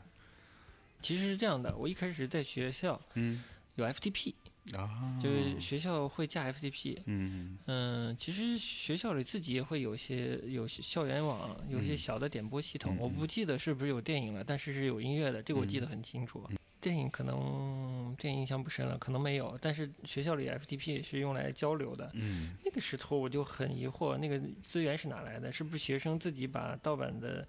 [1.01, 3.43] 其实是这样的，我一开始在学校嗯
[3.77, 4.35] 有 FTP，
[4.75, 6.99] 啊，就是学校会架 FTP。
[7.07, 12.97] 嗯嗯，其实学校里自己也会有些有些校园网，有些嗯小的点播系统。
[12.97, 16.43] 嗯我不记得是不是有电影了，但是是有音乐的，这个我记得很清楚。
[16.81, 22.09] 电影可能电影印象不深了，可能没有，但是学校里 FTP 是用来交流的。
[22.15, 25.51] 嗯那个时候我就很疑惑，那个资源是哪来的？
[25.51, 27.47] 是不是学生自己把盗版的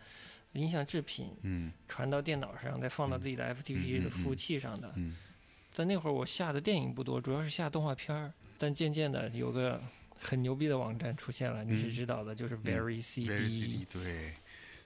[0.54, 4.92] 音像制品嗯传到电脑上，再放到自己的 FTP 的服务器上的？
[4.96, 5.16] 嗯
[5.72, 8.34] 在那会儿我下的电影不多，主要是下动画片儿。
[8.58, 9.82] 但渐渐的有个
[10.20, 13.30] 很牛逼的网站出现了，你是嗯知道的，就是 Very CD。
[13.30, 14.34] ，Very CD 对，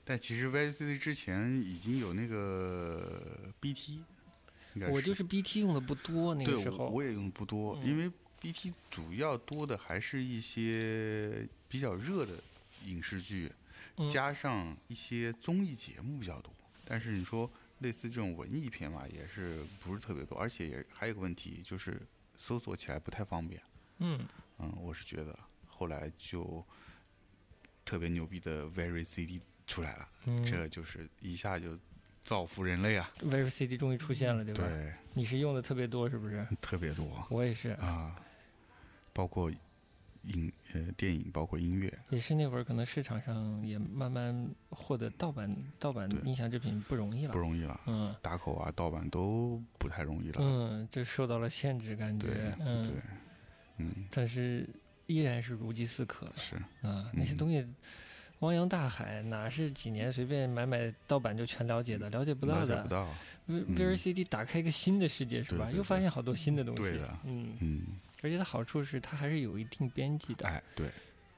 [0.04, 4.04] 但其实 Very CD 之前已经有那个 BT，
[4.92, 6.86] 我就是 BT 用的不多，那个时候。
[6.86, 12.34] 我我也用的不多，嗯因为 BT 主要多的还是一些比较热的
[12.86, 13.56] 影视剧，嗯
[14.10, 16.54] 加上一些综艺节目比较多。
[16.86, 22.02] 但是你说类似这种文艺片嘛，也是不是特别多，而且也还有个问题就是
[22.36, 23.62] 搜索起来不太方便。
[24.00, 24.26] 嗯，
[24.60, 26.66] 嗯，我是觉得后来就
[27.86, 31.78] 特别牛逼的 Very CD 出来了，嗯这就是一下就
[32.24, 34.64] 造福人类啊！Very CD 终于出现了，对吧？
[34.68, 36.46] 对，你是用的特别多，是不是？
[36.60, 38.16] 特别多我也是，啊，
[39.14, 39.52] 包括
[40.24, 47.34] 影呃电影，包括音乐，也是那会儿可能市场上也慢慢获得盗版盗版对音响制品不容易了。
[47.34, 50.36] 不容易了，嗯打口啊、盗版都不太容易了。
[50.40, 52.94] 嗯，就受到了限制，感觉对嗯对，
[53.78, 54.68] 嗯，但是
[55.08, 57.68] 依然是如饥似渴是，啊，那些嗯东西。
[58.40, 62.10] 汪洋大海哪是几年随便买买盗版就全了解的？
[62.10, 62.90] 了解不到的了解不。
[62.90, 63.06] 到
[63.46, 65.72] ，V 嗯 VCD 打开一个新的世界是吧？
[65.72, 66.82] 又发现好多新的东西。
[66.84, 67.82] 对的嗯，嗯，
[68.24, 70.90] 而且它好处是它还是有一定边际的，哎，对，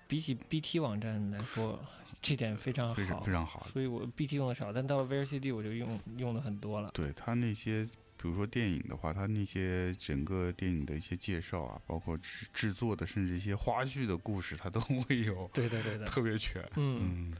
[0.07, 1.83] 比起 BT 网站来说，
[2.21, 2.93] 这点非常好。
[2.93, 3.67] 非常非常好。
[3.73, 6.91] 所以我 BT 用的少，但到了 VCD 我就用用的很多了。
[6.93, 7.83] 对它那些，
[8.15, 16.05] 比如说电影的话，它那些整个电影的一些介绍啊，包括制制作的，甚至一些花絮的故事，它都 会有，对的，对的。
[16.05, 16.61] 特别全。
[16.75, 17.37] 嗯，嗯，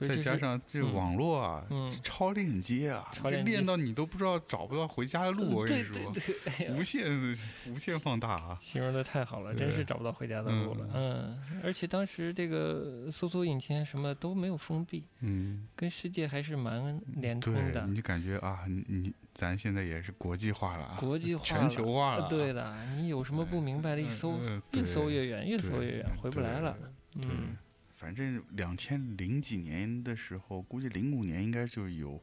[0.00, 5.54] 再加上这网络啊，嗯超链接啊，这超链到你都不知道找不到回家的路。
[5.54, 7.36] 我跟你说，对对，哎无限
[7.68, 8.58] 无限放大啊。
[8.62, 10.88] 形容的太好了，真是找不到回家的路了。
[10.94, 26.76] 嗯，而且当时这个搜索引擎什么都没有封闭，嗯，跟世界还是蛮连通，的你，就感觉啊，你你咱现在也是国际化了啊，国际化全球化了对的，你有什么不明白的，一搜嗯越搜越远，越搜越远，回不来了。
[27.14, 27.56] 嗯，，
[28.02, 32.20] 反正两千零几年的时候，估计零五年应该就有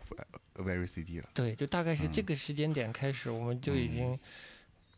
[0.55, 1.29] Very CD 了。
[1.33, 4.19] 对，就大概是这嗯个时间点开始，我们就已经嗯，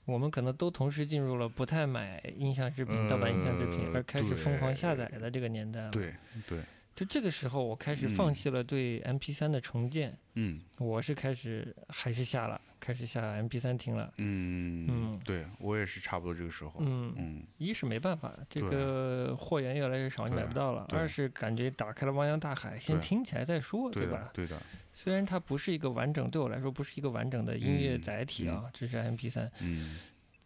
[0.06, 6.16] 我们可能都同时进入了不太买音像制品、盗版音像制品，呃而开始疯狂下载的这个年代了。，对
[6.48, 6.60] 对，
[6.96, 8.34] 就这个时候，我开始放嗯。
[8.34, 10.60] 弃了对 MP 3的重建，嗯。
[10.80, 14.12] 我是开始还是下了，开始下 MP 3听了。
[14.18, 15.20] 嗯嗯。
[15.24, 16.74] 对我也是差不多这个时候。
[16.80, 17.44] 嗯，嗯。
[17.58, 24.30] 一是没办法，这个货源越来越少，你买不到了；二是感觉打开了汪洋大海，先听起来再说，对的吧？
[24.34, 29.98] 对的，虽然它不是一个完整，对我来说不是一个完整的音乐嗯载体啊，只是 MP 3嗯。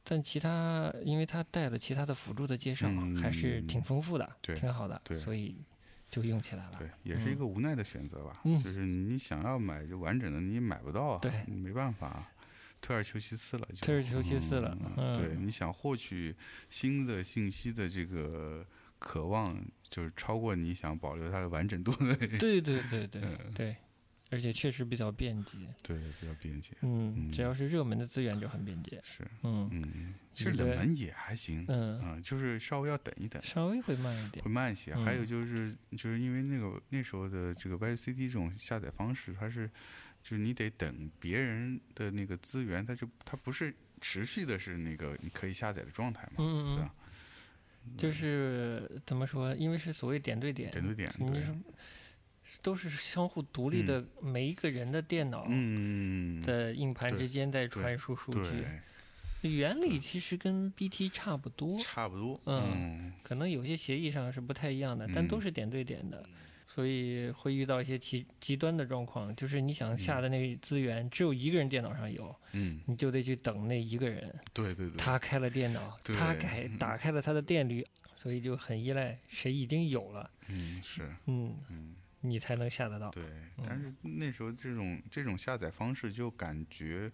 [0.08, 2.88] 但其他因为它带了其他的辅助的介绍，
[3.20, 5.18] 还是挺丰富的，对挺好的，对。
[5.18, 5.56] 所以
[6.22, 6.78] 就用起来了。
[6.80, 8.42] 对，也是一嗯个无奈的选择吧。
[8.46, 12.28] 嗯就是你想要买就完整的，你也买不到啊，对你没办法。
[12.82, 16.36] 退而求其次了就，退而求其次了嗯对，嗯你想获取
[16.70, 18.64] 新的信息的这个
[19.00, 23.76] 渴望，就是超过你想保留它的完整度的，对对对对嗯对，
[24.32, 25.58] 而且确实比较便捷。
[25.84, 26.74] 对，比较便捷。
[26.82, 29.00] 嗯，只嗯要是热门的资源就很便捷。
[29.04, 33.42] 是，嗯嗯，其实冷门也还行，嗯，嗯，就是稍微要等一等。
[33.44, 34.50] 稍微会慢一点会。
[34.52, 39.70] 慢一些，还有嗯就是，就是因为那个那时候的这个 YCD 这种下载方式，它是，
[40.22, 46.44] 就是你得等别人的那个资源，它就它不是持续的是那个你可以下载的状态嘛，
[46.76, 46.94] 对吧，
[47.98, 49.56] 就是怎么说？
[49.56, 51.56] 因为是所谓点对点，点对点，对，你说
[52.62, 58.66] 都是相互独立的，每一个人的电脑嗯，的硬盘之间在传输数据。
[59.42, 66.28] 原理其实跟 BT 差不多，差不多，嗯嗯，可能有些协议上是不太一样的，但都嗯是点对点的，
[66.68, 76.42] 所以会遇到一些极极端的状况，就是你想下的那个资源只有一个人电脑上有，嗯，你就得去等那一个人，对对对，他开了电脑，他对。
[76.42, 81.96] 改嗯打开了他的电驴，所以就很依赖谁已经有了，嗯是，嗯，嗯
[82.30, 83.10] 你才能下得到。
[83.12, 83.24] 对，
[83.64, 87.12] 但是那时候这种这种下载方式就感觉。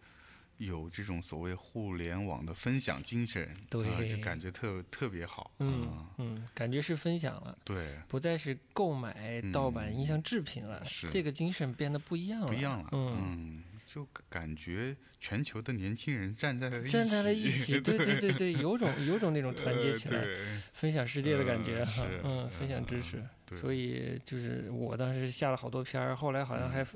[0.58, 13.18] 有这种所谓互联网的分享精神，啊对就感觉特特别好，嗯啊嗯，感觉是分享了，对，不再是购买盗版嗯音像制品了，是这个精神变得不一样了，不一样了，嗯。
[13.20, 23.24] 嗯，就感觉全球的年轻人站在了一起，站在了一起，对对对对，有种有种那种团结呃起来，对分享世界的感觉呃哈是，嗯，分享知识。
[23.52, 23.60] 对。
[23.60, 26.72] 所以就是我当时下了好多片儿，后来好像嗯。
[26.72, 26.88] 还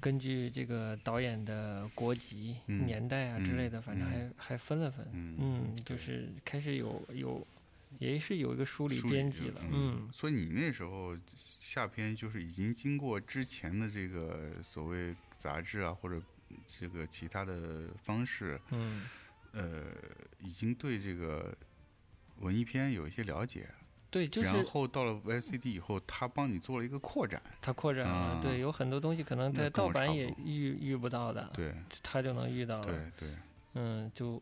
[0.00, 2.84] 根据这个导演的国籍、嗯。
[2.84, 3.82] 年代啊之类的，嗯。
[3.82, 5.08] 反正还还分了分。
[5.12, 5.36] 嗯。
[5.38, 7.46] 嗯，就是开始有有，
[7.98, 9.60] 也是有一个梳理梳理编辑了。
[9.72, 16.20] 嗯，所以你那时候下篇就是已经经过之前的这个所谓杂志啊，或者
[16.66, 19.04] 这个其他的方式，嗯，
[19.52, 19.84] 呃，
[20.38, 21.56] 已经对这个
[22.38, 23.68] 文艺片有一些了解，
[24.10, 32.84] 对，就是然后到了 VCD 以后，他帮你做了一个扩展，他扩展了，啊对，有很多东西可能在盗版也遇遇不到的，对他就能遇到了。
[32.84, 33.36] 对对，
[33.74, 34.40] 嗯，就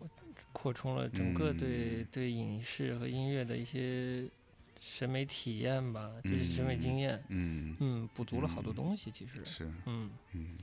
[0.53, 4.29] 扩充了整个对、嗯对影视和音乐的一些
[4.79, 7.23] 审美体验吧，就是审美经验。
[7.29, 9.45] 嗯，嗯，补足了好多嗯东西，其实。
[9.45, 10.57] 是，嗯，嗯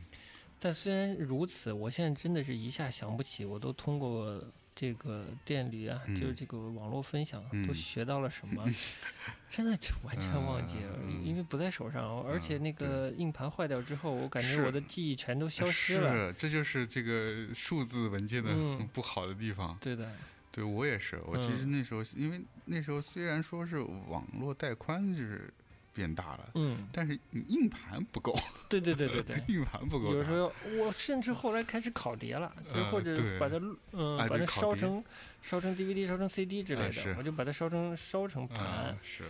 [0.60, 4.42] 但虽然如此，我现在真的是一下想不起，我都通过
[4.76, 6.36] 这个电驴啊，就是嗯。
[6.36, 8.66] 这个网络分享，都嗯学到了什么，
[9.50, 16.14] 真的就完全忘记了，嗯因为不在手上，而且那个硬盘坏掉之后，我感觉我的记忆全都消失了。
[16.30, 18.88] 是，这就是这个数字文件的嗯。
[18.94, 19.78] 不好的地方。
[19.80, 20.12] 对的，
[20.52, 21.72] 对我也是，我其实嗯。
[21.72, 25.54] 那时候因为那时候虽然说是网络带宽就是
[25.94, 28.36] 变大了，嗯，但是你硬盘不够，
[28.68, 29.44] 对对对对对。
[29.48, 30.12] 硬盘不够。
[30.14, 35.04] 有时候我甚至后来开始拷碟了，就嗯或者把它录嗯啊把它烧成
[35.42, 39.26] 烧成 DVD、烧成 CD 之类的，我就把它烧成烧成盘啊，，是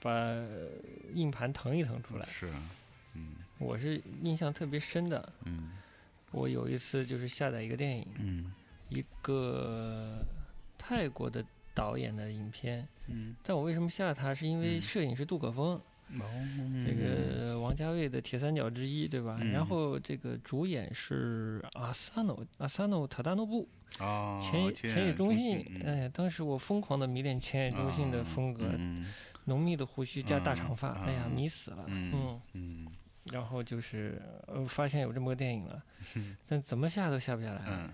[0.00, 0.10] 把
[1.14, 2.24] 硬盘腾一腾出来。
[2.24, 2.50] 是，
[3.14, 5.72] 嗯我是印象特别深的，嗯
[6.30, 8.52] 我有一次就是下载一个电影，嗯
[8.88, 10.24] 一个
[10.78, 11.44] 泰国的
[11.74, 14.32] 导演的影片，嗯，但我为什么下它？
[14.34, 15.80] 是因为嗯摄影是杜可风，哦，
[16.84, 19.38] 这个王家卫的铁三角之一，对吧？
[19.40, 19.50] 嗯。
[19.52, 25.64] 然后这个主演是阿萨诺阿萨诺塔达诺布，啊，浅野浅野中信。
[25.68, 25.82] 嗯。
[25.84, 29.06] 哎，当时我疯狂的迷恋浅野忠信的风格，嗯。
[29.44, 31.32] 浓密的胡须加大长发，嗯哎呀，嗯。
[31.34, 31.84] 迷死了。
[32.54, 32.86] 嗯
[33.30, 35.82] 然后就是呃，发现有这么个电影了，
[36.48, 37.92] 但怎么下都下不下来，嗯，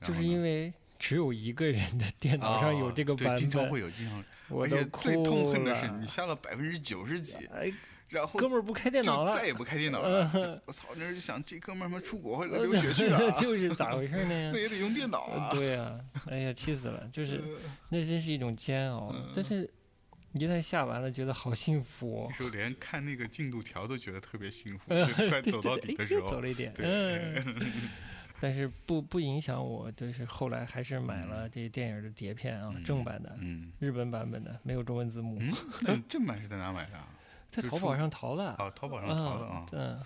[0.00, 7.72] 就是因为为只有一个人的电脑上有这个版哦经常，会有，经常，我而且都哭最痛恨的是你下了百分之九十几，哎，
[8.10, 10.62] 然后哥们儿不开电脑了再，也不开电脑嗯了。
[10.66, 14.58] 我操，那时候就想这哥们儿他妈出国或者留学去了， 就是咋回事呢 那？
[14.58, 15.50] 也得用电脑呃啊。
[15.50, 15.98] 对呀、
[16.28, 17.08] 哎呀，气死了！
[17.10, 17.42] 就是
[17.88, 19.68] 那真是一种煎熬，嗯但是
[20.34, 22.26] 一旦下完了，觉得好幸福、哦。
[22.28, 24.84] 那时候连看那个进度条都觉得特别幸福，
[25.30, 27.88] 快对走到对底的时候走，了一点，对嗯。
[28.40, 35.38] 但是不不影响我，就是后来还是买了这电影的碟片啊，嗯正版的，嗯日本版本的，没有中文字幕，
[36.08, 36.98] 正版是在哪买的
[37.50, 38.54] 在淘宝上淘的。
[38.58, 40.00] 哦，淘宝上淘的啊，嗯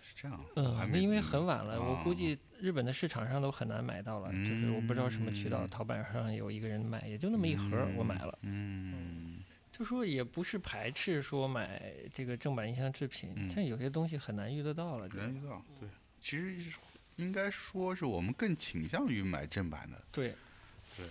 [0.00, 0.44] 是这样。
[0.56, 8.38] 嗯，那因为很晚了，我估哦计日本的市场上都很难买到了，就是我不知道什么渠道，嗯淘宝上有一个人卖，也就那么一盒，我买了。
[8.42, 9.38] 嗯
[9.70, 11.80] 就说也不是排斥说买
[12.12, 15.08] 这个正版音像制品，嗯但有些东西很难遇得到了。
[15.08, 15.88] 就难遇到，对，
[16.18, 16.78] 其实是
[17.16, 20.34] 应该说是我们更倾向于买正版的，对，
[20.96, 21.06] 对，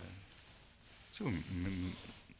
[1.14, 1.92] 就没没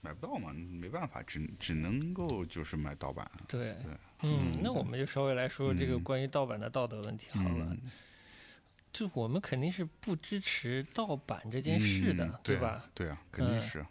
[0.02, 3.30] 买不到嘛，没办法，只只能够就是买盗版。
[3.48, 3.92] 对对，
[4.24, 7.68] 嗯嗯，那我们就稍微来说这个嗯关于盗版的道德问题好了。
[7.70, 7.92] 嗯
[8.94, 12.86] 就我们肯定是不支持盗版这件事的，嗯对啊吧？？
[12.94, 13.86] 对啊，肯定嗯是。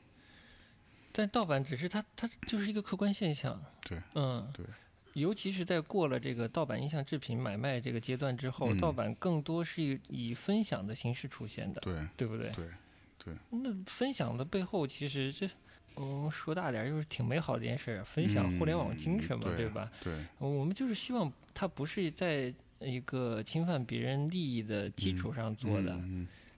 [1.11, 3.59] 但盗版只是它，它就是一个客观现象。
[3.81, 4.67] 对，嗯，对。
[5.15, 12.51] 尤其是在过了这个盗版音像制品买卖这个阶段之后，嗯盗版更多是以以分享的形式出现的，对对不对？
[13.23, 15.49] 对那分享的背后，其实这，
[15.97, 19.91] 嗯，说大点儿就是挺美好的一件事儿，分享互联网精神嘛，嗯对吧？
[20.01, 26.01] 对，我们就是希望它不是在一个侵犯别人利益的基础上做的，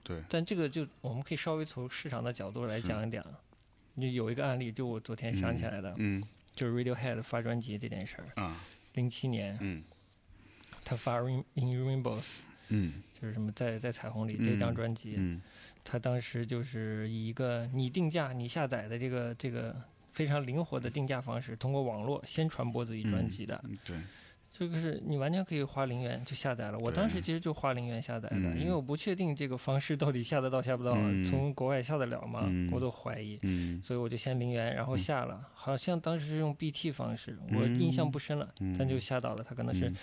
[0.03, 3.25] 对，但这个就我们可以稍微从市场的角度来讲一讲。
[3.95, 6.23] 你有一个案例，就我昨天想起来的，嗯
[6.53, 8.41] 就是 Radiohead 发专辑这件事儿。
[8.41, 9.83] 啊，零七年，嗯
[10.85, 12.21] 他发《In In Rainbows》，
[12.69, 15.41] 嗯就是什么在在彩虹里这张嗯专辑，嗯
[15.83, 19.75] 他当时就是以一个你定价、你下载的这个这个
[20.13, 23.59] 非常灵活的定价方式，通过网络先传播自己专辑的。
[23.63, 23.97] 嗯，对，
[24.55, 26.77] 这个是你完全可以花零元就下载了。
[26.77, 32.43] 我当时其实就花零元下载的，嗯因为我不确定这个方式到底下得到下不到，嗯从国外下得了吗？
[32.45, 33.39] 嗯我都怀疑。
[33.41, 39.43] 嗯所以我就先零元，然后嗯下了，好像当时是用 BT 方式，我印象不深了，嗯但就下到了。
[39.43, 39.95] 他可能是嗯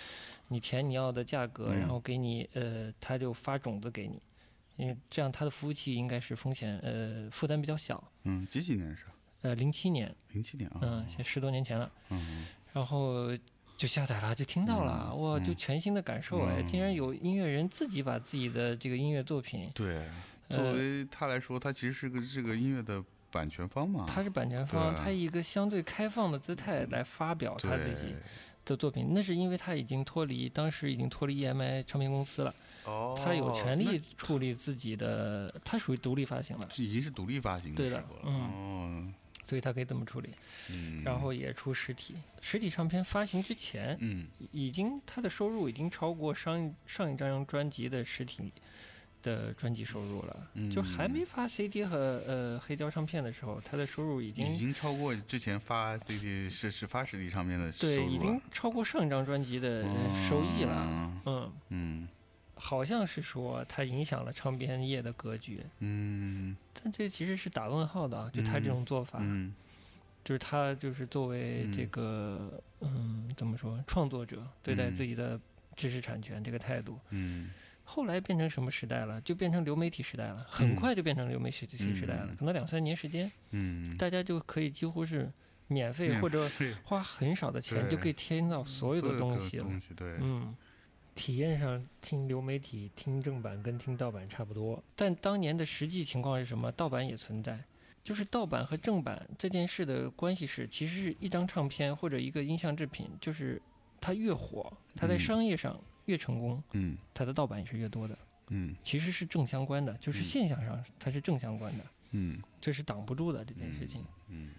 [0.49, 4.21] 你填你要的价格，嗯然后给你呃，他就发种子给你，
[4.75, 8.03] 因为这样他的服务器应该是风险呃负担比较小。
[8.25, 9.05] 嗯，几几年是？
[9.43, 10.79] 呃，零七年，零七年啊。
[10.81, 13.27] 嗯，现在十多年前了，嗯然后
[13.81, 20.07] 就下载了，就听到了，嗯哇，就嗯全新的感受哎，嗯竟然有音乐人自己把自己的这个音乐作品，对，
[20.51, 24.05] 作为他来说，他其实是个这个音乐的版权方嘛。
[24.07, 28.13] 他是版权方，他以一个相对开放的姿态来发表他自己
[28.65, 32.53] 的作品，那是因为他已经脱离，当时已经脱离 EMI 唱片公司了，
[32.85, 38.21] 哦，他有权利处理自己的，他属于独立发行了，已经是独立发行对的时候了。
[38.25, 39.11] 嗯
[39.51, 40.29] 所以他可以这么处理，
[40.69, 44.27] 嗯，然后也出实体，实体唱片发行之前，嗯。
[44.53, 48.49] 已经他的收入已经超过上一上一张专辑的实体
[49.21, 61.51] 的专辑收入了，嗯，就还没发 CD 和呃黑胶唱片的时候，他的收入已经已经超过之前发 CD 是是发实体唱片的收对已经超过上一张专辑的呃收益了，嗯。
[61.69, 62.00] 嗯
[62.63, 66.55] 好像是说它影响了唱片业的格局，嗯。
[66.71, 68.29] 但这其实是打问号的啊！
[68.31, 69.51] 就他这种做法，嗯。
[70.23, 73.27] 就是他就是作为这个嗯。
[73.35, 74.93] 怎么说创作者对待嗯。
[74.93, 75.39] 自己的
[75.75, 77.49] 知识产权这个态度，嗯。
[77.83, 79.19] 后来变成什么时代了？
[79.21, 82.35] 就变成流媒体时代了，很嗯快就变成流媒体时代了，嗯。
[82.37, 85.29] 可能两三年时间，嗯，大家就可以几乎是
[85.67, 86.47] 免费或者
[86.83, 89.63] 花很少的钱就可以听到所有的东西了。
[89.63, 90.55] 东西对，嗯，
[91.21, 96.71] 体验上听流媒体、听正版跟听盗版差不多，但当年的实际情况是什么？
[96.71, 97.63] 盗版也存在，
[98.03, 103.61] 就是盗版和正版这件事的关系是，其实是一张唱片或者一个音像制品，就是
[103.99, 108.17] 它越火，它在嗯商业上越成功，嗯它的盗版也是越多的，
[108.47, 114.03] 嗯其实是正相关的，就是嗯现象上它是正相关的，嗯这是挡不住的这件事情。
[114.29, 114.53] 嗯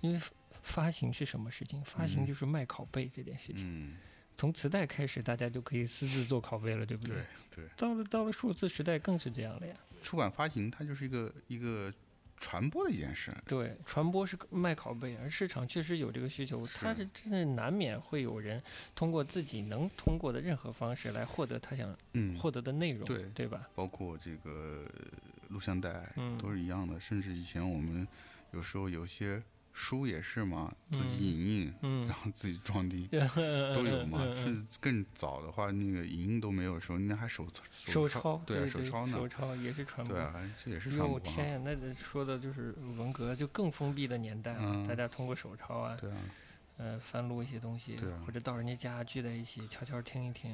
[0.00, 1.80] 因为发发行是什么事情？
[1.84, 3.64] 发行嗯就是卖拷贝这件事情。
[3.68, 3.96] 嗯，
[4.36, 7.24] 从磁带开始，大家就可以私自做拷贝了，对不对
[7.54, 9.74] 对，到了到了数字时代，更是这样了呀。
[10.02, 11.92] 出版发行它就是一个一个
[12.36, 13.32] 传播的一件事。
[13.46, 18.62] 对，传播是卖拷贝，而市场确实有这个需求，它是是真的难免会有人
[18.94, 23.68] 通过自己能通过的任何方式来获得他想嗯，获得的内容，对对吧？
[23.74, 24.84] 包括这个
[25.48, 28.06] 录像带嗯都是一样的，甚至以前我们
[28.52, 29.42] 有时候有些
[29.74, 32.06] 书也是嘛，自己嗯影印，嗯。
[32.06, 33.06] 然，后自己装订。
[33.08, 39.12] 都 都有嘛，是甚至更早的话，那个影印都没有的时候，那还手手抄，对啊对手抄呢。
[39.18, 40.14] 手抄也是传播。
[40.16, 40.24] 对。
[40.24, 41.12] 啊，这也是传播啊。
[41.12, 44.54] 哟天呀，那这说的就是文革就更封闭的年代
[44.86, 46.16] 大家通过手抄啊，对啊，
[46.76, 47.96] 呃，翻录一些东西，
[48.26, 50.52] 或者到人家家聚在一起悄悄听一听，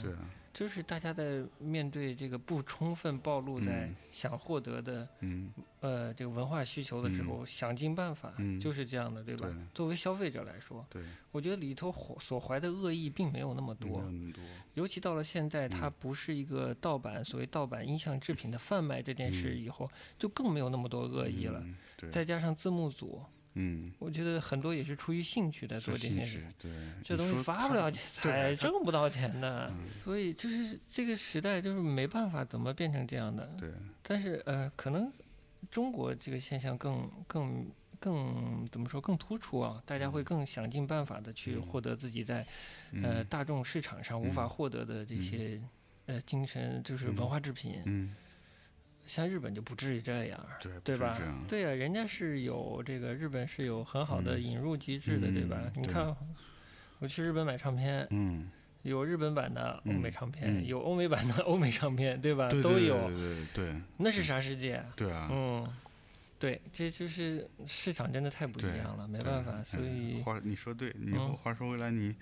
[0.52, 5.50] 就是大家在面对这个不充分暴露在嗯想获得的、嗯
[5.80, 9.46] 呃这个文化需求的时候，想尽办法，嗯就是这样的，对吧？
[9.48, 14.04] 对作为消费者来说，对，我觉得里头所所怀的恶意并没有那么多。
[14.74, 21.64] 尤其到了现在，它嗯不是一个盗版，所谓盗版音像制品的贩卖这件事嗯以后，就更没有那么多恶意了。
[22.10, 23.22] 再加上字幕组，
[23.54, 26.70] 嗯，我觉得很多也是出于兴趣在做这件事。，对，
[27.02, 29.88] 这东西发不了钱，对才他挣不到钱的，嗯。
[30.04, 33.46] 所以就是这个时代就是没办法怎么变成这样的。
[33.58, 33.68] 对，
[34.02, 35.12] 但是呃，可能
[35.70, 37.66] 中国这个现象更更
[37.98, 39.82] 更怎么说更突出啊？
[39.84, 41.62] 大家会更想尽办法的去嗯。
[41.62, 42.46] 获得自己在
[43.02, 44.48] 呃嗯大众市场上无法嗯。
[44.48, 45.60] 获得的这些
[46.06, 47.16] 呃精神就是嗯。
[47.16, 47.82] 文化制品。
[47.86, 48.14] 嗯，
[49.10, 50.38] 像日本就不至于这样。
[50.62, 51.18] 对，对吧？
[51.48, 56.14] 对呀、人家是有这个日本是有很好的嗯引入机制的，对吧你看，
[57.00, 58.48] 我去日本买唱片，嗯，
[58.82, 62.48] 有日本版的欧美嗯唱片，嗯有欧美版的欧美唱片，对吧？
[62.48, 63.10] 对，对都有，
[63.52, 64.86] 对那是啥世界啊？
[64.94, 65.68] 对啊，嗯，
[66.38, 72.14] 对，这就是市场真的太不一样了，没办法，所嗯以话你说对，你嗯话说回来，你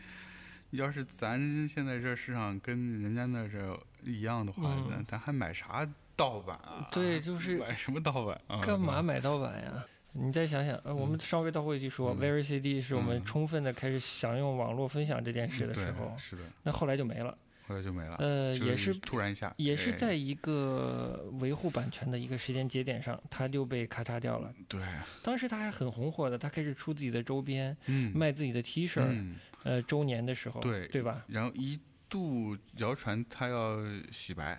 [0.71, 4.75] 要是咱现在这市场跟人家那这一样的话，
[5.07, 5.87] 咱还买啥
[6.19, 6.89] 盗版啊？
[6.93, 8.61] 对，就是买什么盗版啊？
[8.61, 9.87] 干嘛买盗版呀？
[10.13, 17.39] 你再想想，呃，我们稍微倒回去说嗯，Very CD 是我们嗯充分的开始享用网络分享这件事的时候，是的，那后来就没了。
[17.69, 18.17] 后来就没了。
[18.19, 24.53] 呃，也是突然一下，也是哎在一个维护版权的一个时间节点上，它就被咔嚓掉了。
[24.67, 24.81] 对，
[25.23, 31.23] 当时它还很红火的，它开始出自己的周边，嗯，卖自己的 T 恤，嗯，呃，周年的时候，对对吧？
[31.29, 33.77] 然后一度谣传他要
[34.11, 34.59] 洗白，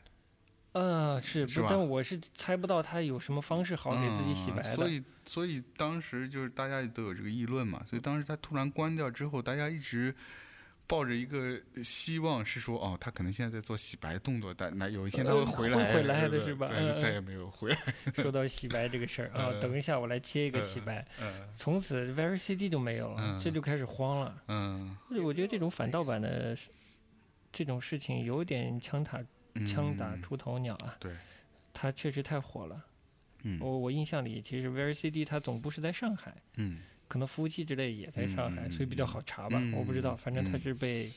[0.71, 4.73] 呃，是，但我是猜不到他有什么方式好给自己洗白的。
[4.73, 10.13] 嗯所以，所以当时就是大家都有这个议论嘛，所以当时他突然关掉之后，大家一直
[10.85, 16.67] 抱着一个希望，是说哦，他可能现在在做洗白动作，但那有一天他会回来，会回来的是吧？
[16.69, 16.99] 但是嗯。
[16.99, 17.77] 再也没有回来。
[18.15, 21.47] 说到洗白这个事儿啊，呃等一下我来接一个洗白，嗯。
[21.57, 23.39] 从此 Very CD 就没有了，嗯。
[23.39, 24.41] 这就开始慌了。
[24.47, 26.55] 嗯，我觉得这种反盗版的
[27.51, 29.27] 这种事情有点枪打嗯
[29.65, 30.95] 枪打出头鸟啊。
[30.99, 31.15] 对，
[31.73, 32.85] 它确实太火了。
[33.43, 39.57] 嗯我我印象里，其实 Very CD 它总部是在上海，嗯可能服务器之类也在上海，嗯所以比较好查吧。
[39.61, 41.11] 嗯我不知道，反正它嗯是被，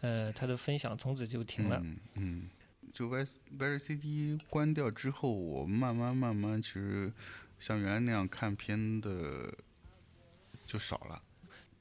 [0.00, 1.80] 呃，它的分享从此就停了。
[1.82, 2.48] 嗯嗯，
[2.92, 3.24] 就 V
[3.58, 7.12] Very CD 关掉之后，我慢慢慢慢，其实
[7.58, 9.52] 像原来那样看片的
[10.64, 11.20] 就少了。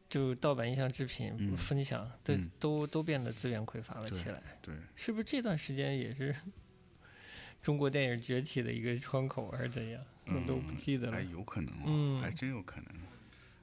[0.10, 4.42] 就盗版音像制品嗯分享，都、嗯都都变得资源匮乏了起来。
[4.62, 6.36] 对，是不是这段时间也是
[7.62, 10.02] 中国电影崛起的一个窗口，还是怎样？
[10.28, 11.24] 我都不记得了哎，。
[11.24, 12.86] 有可能还真有可能。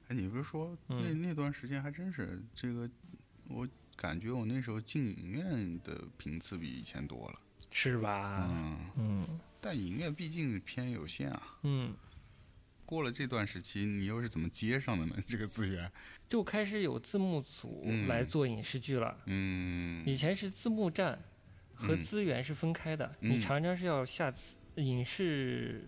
[0.07, 2.89] 哎，你不是说那、嗯那段时间还真是这个，
[3.47, 7.39] 我感觉我那时候进影院的频次比以前多了。
[7.71, 8.47] 是吧？
[8.49, 11.57] 嗯，嗯但影院毕竟片有限啊。
[11.63, 11.93] 嗯，
[12.85, 15.15] 过了这段时期，你又是怎么接上的呢？
[15.25, 15.91] 这个资源？
[16.27, 18.07] 就开始有字幕组嗯。
[18.07, 19.17] 来做影视剧了。
[19.25, 20.03] 嗯。
[20.05, 21.19] 以前是字幕站
[21.73, 22.01] 和嗯。
[22.01, 23.31] 资源是分开的，嗯。
[23.31, 25.87] 你常常是要下字影视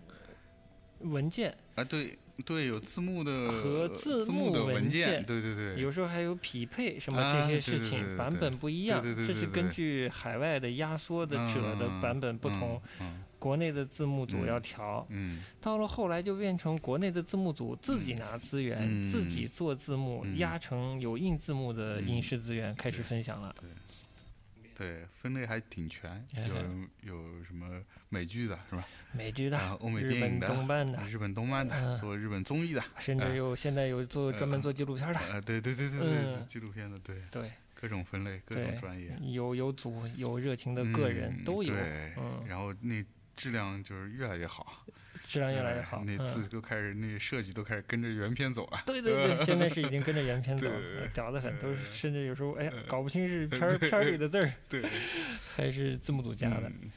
[1.00, 8.38] 文件，啊，对对，有字幕的和字字幕的文文件，对对对，有时候还有匹配什么啊这些事情，版对。
[8.38, 15.06] 对本不一样，这是根据海外的压缩的者的嗯版本不同，，嗯国内的字幕组嗯要调。
[15.10, 15.42] 嗯。
[15.60, 19.02] 到了后来就变成国内的字幕组自己拿资源，嗯。
[19.02, 20.38] 自己做字幕，嗯。
[20.38, 22.08] 压成有印字幕的嗯。
[22.08, 23.54] 影视资源开始分享了。
[24.76, 26.54] 对，分类还挺全，哎有
[27.12, 28.86] 有什么美剧的是吧？
[29.10, 31.96] 美剧的然后、欧美电影的、动漫的，日本动漫的、嗯。
[31.96, 36.46] 做日本综艺的，甚至有现在有做专门做纪录片的，呃，对对对对对，嗯。
[36.46, 43.04] 纪录片的，对，对，各种分类，各种专业，有有组有热情的个人嗯都有，对，嗯，然后那
[43.38, 44.84] 质量就是越来越好，
[45.24, 46.02] 质量越来越哎好。
[46.04, 48.82] 那嗯字都开始，那个设计都开始跟着原片走了。
[48.84, 54.82] 对对对， 现在是已经跟着原片走了，屌得很，都是甚至有时候哎呀搞不清是片儿片儿里的字儿对，
[55.56, 56.68] 还是字幕组加的。
[56.68, 56.90] 嗯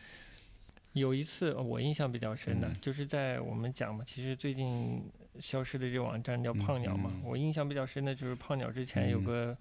[0.93, 5.01] 有一次呃我印象比较深的嗯，就是在我们讲嘛，其实最近
[5.39, 9.57] 消失的这个网站叫嗯胖鸟嘛嗯，我印象比较深的就是胖鸟之前有嗯个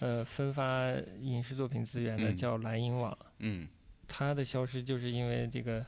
[0.00, 0.90] 呃分发
[1.20, 3.68] 影视作品资源的嗯叫蓝鹰网，嗯
[4.12, 5.86] 它的消失就是因为这个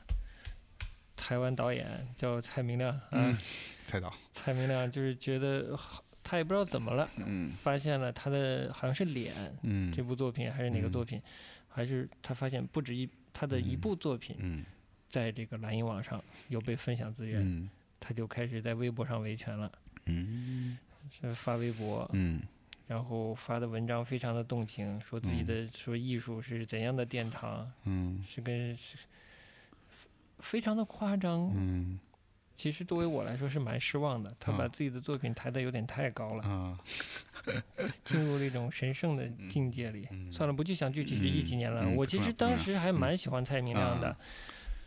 [1.15, 3.39] 台湾导演叫蔡明亮，嗯啊，，
[3.83, 5.77] 猜到，蔡明亮就是觉得
[6.23, 11.21] 他也不知道怎么了，嗯发现了他的好像是脸嗯这部作品还是哪个作嗯品，
[11.67, 14.65] 还是他发现不止一他的一嗯部作品嗯
[15.09, 17.69] 在这个蓝鹰网上有被分享资源，嗯
[17.99, 19.69] 他就开始在微博上维权了，
[20.05, 20.77] 嗯
[21.11, 22.41] 是发微博，嗯
[22.87, 28.97] 然后发的文章非常的动情，说自己嗯的说艺术是怎样的殿堂，嗯是跟是
[30.39, 31.51] 非常的夸张。
[31.55, 31.99] 嗯
[32.55, 36.79] 其实作为我来说是蛮失望的，他把啊自己的作品抬得有点太高了，啊
[38.05, 40.07] 进入了一种神圣的境界里。
[40.11, 41.83] 嗯算了，不去想具体是一几年了。
[41.83, 44.15] 嗯我其实当时还蛮喜欢蔡明亮的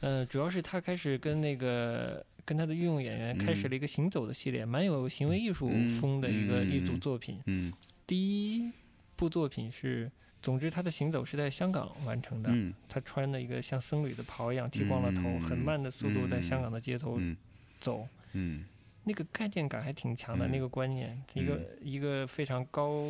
[0.00, 7.40] 嗯，呃，主要是他开始跟那个跟他的御用演员开始嗯了一个行走的系列，蛮有行为艺术嗯风的一个一组嗯作品。
[7.46, 7.72] 嗯
[8.06, 8.70] 第一
[9.16, 12.72] 部作品是，总之他的行走是在香港完成的，嗯。
[12.88, 17.36] 他穿的一个像僧侣的袍一样，剃光了头，嗯很慢的速度在香嗯港的街头嗯
[17.78, 18.06] 走。
[18.32, 18.64] 嗯
[19.04, 23.02] 那个概念感还挺强的，嗯那个观念，一个一个非常高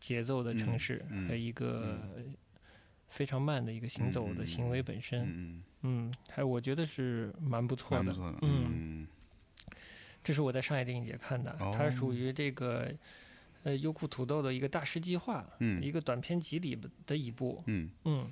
[0.00, 1.98] 节奏的城嗯市嗯和一个
[3.08, 9.06] 非常慢的一个行走的行为本身，嗯嗯，还我觉得是蛮不错的，嗯嗯。
[10.22, 12.92] 这是我在上海电影节看的，它属哦于这个
[13.64, 15.82] 呃优酷土豆的一个大师计划，嗯。
[15.82, 17.90] 一个短片集里的一部，嗯。
[18.04, 18.30] 嗯，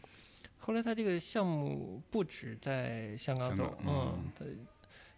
[0.57, 4.47] 后来他这个项目不止在香港走，嗯，他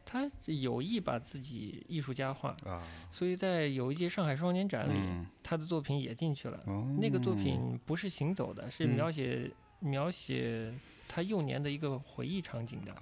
[0.07, 2.83] 他有意把自己艺术家化，啊。
[3.11, 5.27] 所以在有一届上海双年展里，嗯。
[5.43, 6.63] 他的作品也进去了。
[6.67, 6.91] 哦。
[7.01, 8.97] 那个作品不是行走的，是嗯。
[8.97, 9.51] 描写、
[9.81, 10.73] 描写
[11.09, 12.95] 他幼年的一个回忆场景的。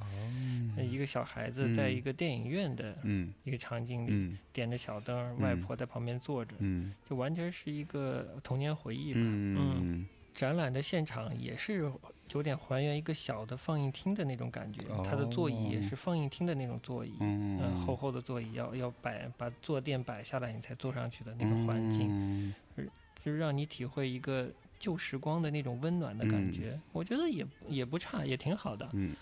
[0.76, 3.32] 呃一个小孩子在嗯一个电影院的嗯。
[3.44, 4.38] 一个场景里，嗯。
[4.53, 6.94] 点着小灯，外嗯婆在旁边坐着，嗯。
[7.09, 9.20] 就完全是一个童年回忆吧。
[9.20, 10.07] 嗯。
[10.32, 11.92] 展览的现场也是
[12.32, 17.61] 有点还原一个小的放映厅的那种感觉，它的座椅也哦是放映厅的那种座椅，嗯。
[17.61, 22.90] 嗯，厚厚的座椅要要摆把坐垫摆下来你才坐上去的那个环境，境
[23.22, 24.50] 就是让你体会一个
[24.83, 28.87] 旧时光的那种温暖的感觉，我觉得也也不差，也挺好的。
[28.93, 29.14] 嗯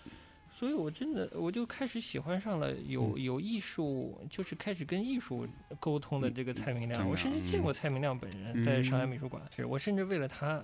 [0.52, 5.46] 所以我真的我就开始喜欢上了有有艺术，就是开始跟艺术
[5.78, 7.06] 沟通的这个蔡明亮。
[7.06, 10.62] 嗯我甚至见过蔡明亮本人，在上海美术馆，是我甚至为了他。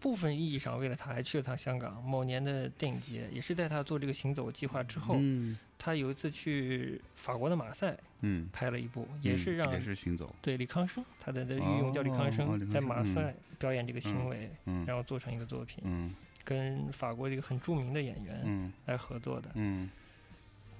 [0.00, 2.00] 部分意义上，为了他还去了趟香港。
[2.04, 8.48] 某年的电影节，也是在他做这个行走计划之后，嗯他有一次去法国的马赛嗯。
[8.52, 10.34] 拍了一部，也是嗯让也是行走。
[10.40, 14.84] 对李康生，他的的御用叫李康生，在马赛表演这个行为，嗯。
[14.86, 16.14] 然后做成一个作品，嗯。
[16.44, 18.72] 跟法国的一个很著名的演员嗯。
[18.86, 19.90] 来合作的，嗯。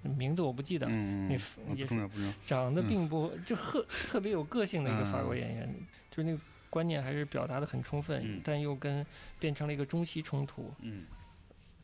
[0.03, 2.09] 名字我不记得，嗯那也是
[2.47, 2.86] 长得嗯。
[2.89, 5.39] 并不就特特别有个性的一个法国嗯。
[5.39, 5.74] 演员，
[6.11, 8.41] 就是那个观念还是表达的很充分，嗯。
[8.45, 9.05] 但又跟
[9.39, 10.72] 变成了一个中西冲突。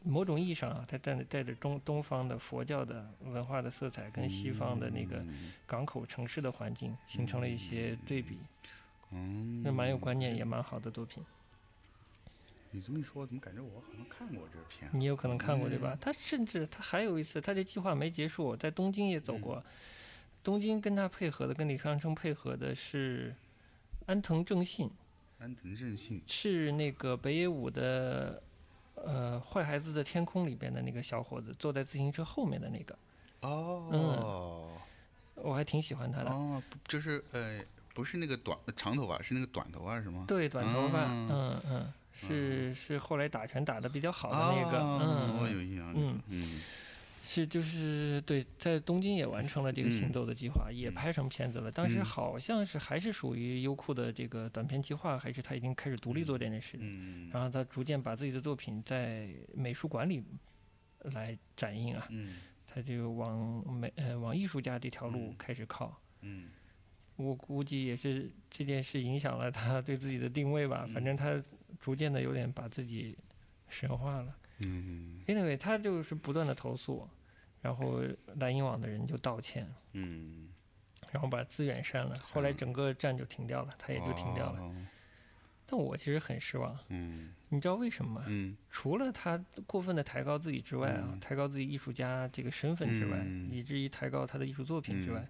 [0.04, 8.38] 嗯某种意义上啊，它带着带着中东方的佛教的文化的色彩，跟西方的那个嗯港口城市的环境形成了一些对比，
[9.10, 11.24] 嗯那蛮有观念，也蛮好的作品。
[12.70, 14.90] 你这么一说，怎么感觉我好像看过这个片？
[14.92, 15.98] 你有可能看过对吧嗯？
[16.00, 19.56] 他甚至他还有一次，他这计划没结束，在东京也走过。
[19.56, 19.64] 嗯
[20.44, 23.34] 东京跟他配合的，跟李康生配合的是
[24.04, 24.90] 安藤正信，
[25.38, 28.42] 安藤正信是那个北野武的
[29.06, 32.96] 呃《坏孩子的天空》里边的那个小伙子，坐在自行车后面的那个，
[33.40, 34.70] 哦
[35.36, 36.30] 我还挺喜欢他的。
[36.30, 37.60] 哦，就是呃，
[37.92, 40.24] 不是那个短长头发，是那个短头发是吗？
[40.28, 45.92] 对，短头发，嗯嗯嗯，是是后来打拳打的比较好的那个，哦嗯，我有印象。
[45.96, 46.60] 嗯嗯
[47.26, 51.70] 是就是对，在东京也完成了这个行嗯走的计划，也嗯拍成片子了。
[51.72, 56.76] 当时嗯好像是还是属于优酷的这个短片计划，还是他已经开始独立做这件事。
[56.78, 60.22] 嗯然后他逐渐把自己的作品在美术馆里
[61.14, 65.98] 来展映啊，嗯他就往美呃往艺术家这条路嗯开始靠。
[66.20, 66.50] 嗯
[67.16, 70.86] 我估计也是这件事影响了他对自己的定位吧。
[70.92, 71.42] 反嗯正他
[71.80, 73.16] 逐渐的有点把自己
[73.68, 74.36] 神化了。
[74.58, 75.22] 嗯。
[75.26, 77.08] Anyway，他就是不断的投诉，
[77.60, 78.00] 然后
[78.36, 80.48] 蓝鹰网的人就道歉，嗯，
[81.12, 84.60] 然后把资源删了，后来整个站就停掉了，他也就停掉了。
[84.60, 84.74] 哦。
[85.66, 87.32] 但我其实很失望，嗯。
[87.48, 88.26] 你知道为什么吗？
[88.28, 88.54] 嗯。
[88.68, 91.20] 除了他过分的抬高自己之外啊，嗯。
[91.20, 93.48] 抬高自己艺术家这个身份之外，嗯。
[93.50, 95.14] 以至于抬高他的艺术作品之嗯。
[95.14, 95.28] 外，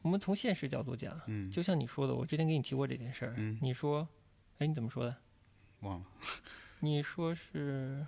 [0.00, 3.58] 我们从现实角度讲，嗯，就像你说的，我之前给你提过这件事儿，嗯。
[3.60, 4.08] 你说，
[4.58, 5.14] 哎，你怎么说的？
[5.80, 6.06] 忘了。
[6.84, 8.04] 你说是，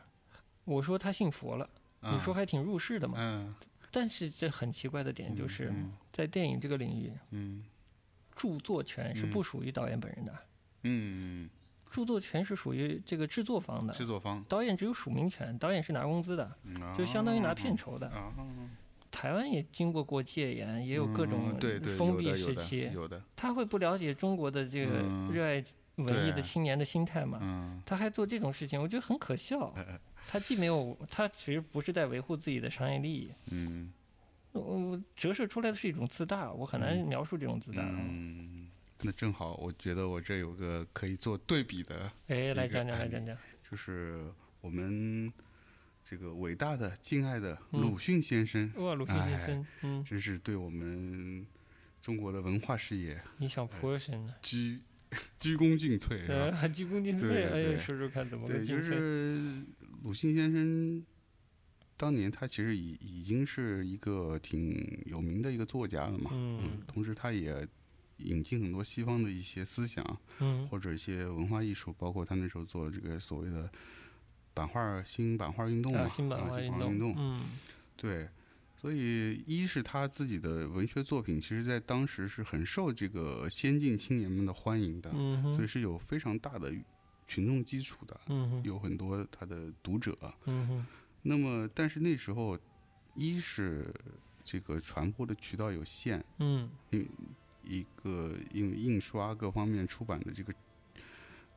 [0.64, 1.70] 我说他信佛了，
[2.02, 3.14] 你说还挺入世的嘛。
[3.18, 3.54] 嗯，
[3.92, 5.92] 但是这很奇怪的点就是，嗯。
[6.10, 7.64] 在电影这个领域，嗯。
[8.34, 9.30] 著作权是嗯。
[9.30, 10.34] 不属于导演本人的，
[10.82, 11.48] 嗯，
[11.88, 14.44] 著作权是属于这个制作方的，制作方。
[14.48, 16.52] 导演只有署名权，导演是拿工资的，
[16.98, 18.08] 就相当于拿片酬的。
[18.08, 18.34] 啊，
[19.12, 21.56] 台湾也经过过戒严，也有各种
[21.96, 25.30] 封闭时期，有的，他会不了解中国的这个嗯。
[25.30, 25.62] 热爱
[25.96, 27.38] 文艺的青年的心态嘛？
[27.42, 29.72] 嗯他还做这种事情，我觉得很可笑。
[30.26, 33.92] 他既没有，他其实不是在维护自己的商业利益，嗯
[34.52, 37.82] 我折射出来的是一种自大，我很难描述这种自大。
[37.82, 38.68] 嗯，
[39.02, 43.36] 那正好，我觉得我这有个可以做对比的，哎，来讲讲，来讲讲。
[43.68, 45.32] 就是我们
[46.04, 51.44] 这个伟大的、敬爱的嗯鲁迅先生，哇，鲁迅先生，嗯，真是对我们
[52.00, 54.34] 中国的文化事业影响颇深呢。
[54.40, 54.80] 鞠
[55.38, 56.58] 鞠躬尽瘁，是吧？
[56.60, 58.92] 呃，鞠躬尽瘁，对哎呀，对说说看怎么个对，就尽瘁？
[58.92, 59.40] 是
[60.02, 61.04] 鲁迅先生
[61.96, 67.66] 当年他其实已已经是一个挺有名的一个作家了嘛，嗯同时他也
[68.18, 70.04] 引进很多西方的一些思想
[70.40, 73.70] 嗯或者一些文化艺术，包括他那时候做了这个所谓的
[74.52, 77.40] 版画新版画运动嘛，新版画运动，嗯
[77.96, 78.28] 对。
[78.84, 86.70] 所以，一是他自己的文学作品，其实在当时是很受这个先进青年们的欢迎的，嗯所以是有非常大的
[87.26, 88.20] 群众基础的。
[88.28, 90.14] 嗯有很多他的读者。
[90.44, 90.86] 嗯
[91.22, 92.58] 那么，但是那时候，
[93.14, 93.90] 一是
[94.44, 96.68] 这个传播的渠道有限，嗯
[97.62, 100.52] 一个因为印刷各方面出版的这个，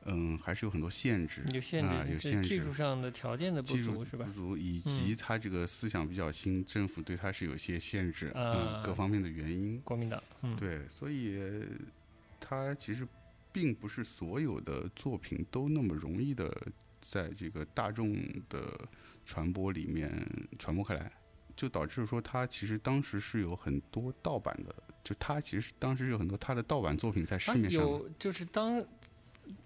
[0.08, 4.32] 嗯，还是有很多限制，有限制，啊有限制技术上的条件的不足是吧不？
[4.32, 9.80] 足，以及他这个思想比较新，政府对他是有一些限制，啊嗯，各方面的原因。
[9.82, 11.39] 国民党，嗯，对，所以
[12.39, 13.08] 他其实
[13.51, 16.55] 并不是所有的作品都那么容易的
[17.01, 18.16] 在这个大众
[18.49, 18.78] 的
[19.26, 20.10] 传播里面
[20.58, 21.12] 传播开来，
[21.55, 28.86] 就导致说他其实当时是有很多盗版的，就他其实当时有很多他的盗版作品在市啊，面上就是当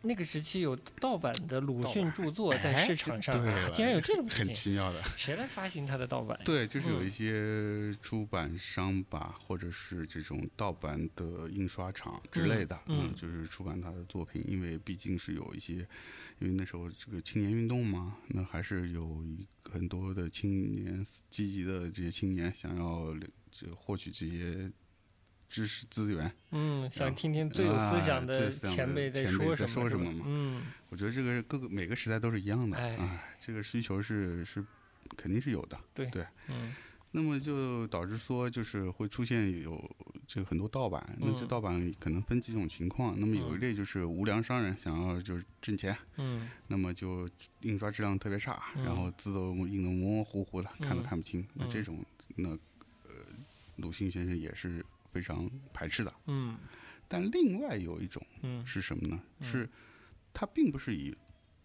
[0.02, 3.34] 那个时期有盗版的鲁迅著作在哎市场上
[3.74, 6.38] 竟然有这种事很，奇妙的，谁来发行他的盗版？
[6.44, 7.06] 对，就是有嗯。
[7.06, 13.16] 一些出版商吧，或者是这种盗版的印刷厂之类的，嗯嗯。
[13.16, 15.76] 就是出版他的作品，因为毕竟是有一些，
[16.40, 19.24] 因为那时候这个青年运动嘛，那还是有
[19.70, 23.14] 很多的青年积极的这些青年想要
[23.52, 24.72] 这获取这些
[25.52, 34.64] 知识资源，嗯，想听听最有思想的前辈在说什么，是吧说什么嘛嗯我觉得这个各个每个时代都是一样的，哎哎，这个需求是是
[35.18, 35.78] 肯定是有的。
[36.48, 36.74] 嗯
[37.14, 39.78] 那么就导致说，就是会出现有
[40.26, 41.06] 这个很多盗版。
[41.20, 43.20] 那这嗯盗版可能分几种情况。
[43.20, 47.28] 那么有一类就是无良商人想要就是挣钱，嗯那么就
[47.64, 51.46] 印刷质量特别差，嗯然后字都印得模模糊糊的，看都嗯看不清。
[51.54, 52.06] 那这嗯种，
[52.38, 53.14] 那呃，
[53.76, 54.82] 鲁迅先生也是
[55.12, 56.14] 非常排斥的。
[56.28, 56.58] 嗯
[57.08, 59.22] 但另外有一种嗯是什么呢？
[59.40, 59.70] 嗯是
[60.34, 61.14] 他并不是以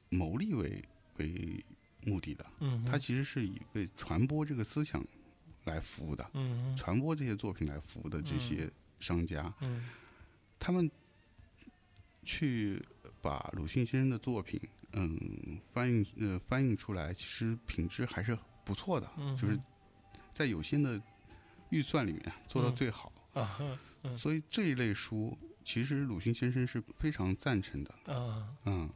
[0.09, 0.83] 牟利为
[1.19, 1.65] 为
[2.03, 5.05] 目的的，嗯，他其实是以为传播这个思想
[5.65, 6.29] 来服务的。
[6.35, 8.69] 嗯嗯传播这些作品来服务的这些
[8.99, 9.89] 商家，嗯
[10.59, 10.91] 他们
[12.25, 12.85] 去
[13.23, 14.61] 把鲁迅先生的作品，
[14.93, 19.57] 嗯，翻译呃翻译出来，其实品质还是不错的，嗯，就是
[20.33, 21.01] 在有限的
[21.71, 23.13] 预算里面做到嗯最好。
[23.41, 27.95] 啊嗯所以这一类书，其实鲁迅先生是非常赞成的。
[28.15, 28.89] 啊，嗯，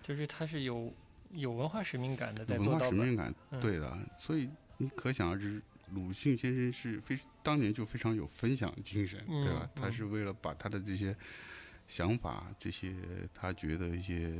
[0.00, 0.92] 就是他是有
[1.32, 3.98] 有文化使命感的，在文化使命感，嗯对的。
[4.16, 5.62] 所以你可想而知，
[5.92, 9.70] 鲁迅先生是非当年就非常有分享精神，对吧嗯？
[9.74, 11.14] 他嗯是为了把他的这些
[11.86, 12.94] 想法、这些
[13.34, 14.32] 他觉得一些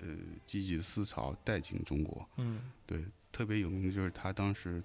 [0.00, 0.08] 呃
[0.44, 2.28] 积极的思潮带进中国。
[2.38, 4.82] 嗯对，特别有名的就是他当时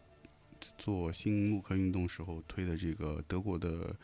[0.78, 3.96] 做新木刻运动时候推的这个德国的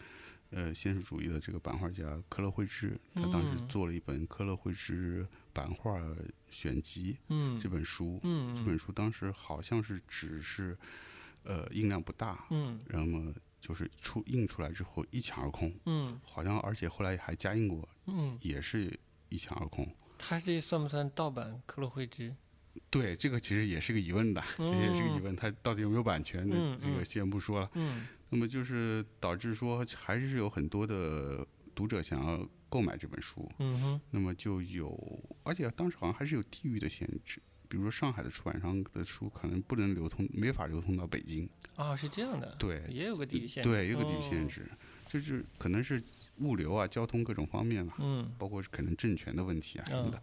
[0.51, 5.99] 呃现实主义的这个版画家科勒惠芝，他当时嗯做了一本科勒惠芝版画
[6.49, 8.19] 选集嗯这本书。
[8.23, 10.77] 嗯这本书当时好像是只是
[11.43, 18.99] 呃印量不大，嗯那么就是出印出来之后一抢而空，嗯好像而且后来还加印过，嗯，也是
[19.29, 19.87] 一抢而空。
[20.17, 22.35] 他这算不算盗版克洛惠之？
[22.89, 26.55] 对，这个其实也是个疑问的，这也是个疑问，它到底有没有版权这
[26.89, 27.05] 个嗯。
[27.05, 27.69] 先不说了。
[27.73, 28.07] 嗯。
[28.29, 31.45] 那么就是导致说，还是有很多的
[31.75, 41.47] 读者想要购买这本书，嗯哼，那么就有，而且当时好像还是有地域的限制，比如说上海的出版商的书可能不能流通，没法流通到北京。
[41.75, 44.47] 啊，是这样的，对，也有个地域限制，对，有个地域限哦。
[44.47, 44.67] 制，
[45.07, 46.01] 就是可能是
[46.37, 50.19] 物流啊、交通各种方面吧，嗯，包括可能政权的问题啊什么的，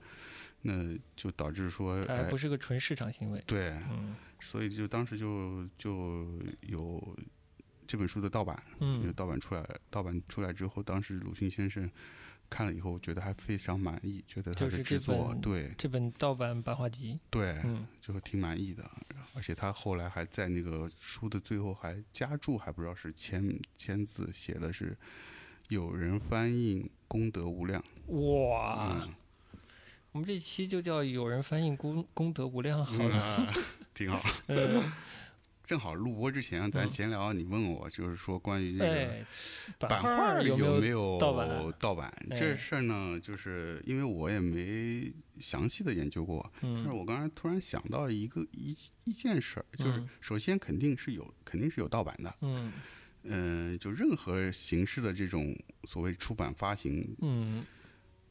[0.63, 3.43] 那就导致说，哎它不，是个纯市场行为。
[3.47, 7.17] 对，嗯所以就当时就就有
[7.87, 11.91] 这本书的盗版，因为嗯盗版出来，盗版出来之后，当时鲁迅先生
[12.49, 18.91] 看了以后，觉得还非常满意，觉得他是制作本对这本盗版版画集，对，嗯就挺满意的。
[19.35, 24.97] 而且他后来还在那个书的最后还加注，还不知道是签签字写的是
[25.69, 27.85] “有人翻译，功德无量”。
[28.09, 29.15] 哇，嗯，
[30.13, 33.53] 我们这期就叫有人翻译功功德无量，好了，啊
[33.95, 34.21] 挺好。
[34.49, 34.83] 嗯，
[35.65, 36.89] 正好录播之前咱嗯。
[36.89, 39.25] 闲聊，你问我就是说关于这个哎，
[39.79, 41.75] 版画画有没有盗版？
[41.79, 42.37] 盗版哎。
[42.37, 50.09] 这事儿呢，就是因为我也没详细的研究过，但是嗯我刚才突然想到一个一一件事儿，就是嗯。
[50.21, 52.73] 首先肯定是有肯定是有盗版的，嗯。
[53.23, 55.55] 嗯、就任何形式的这种
[55.85, 57.63] 所谓出版发行，嗯，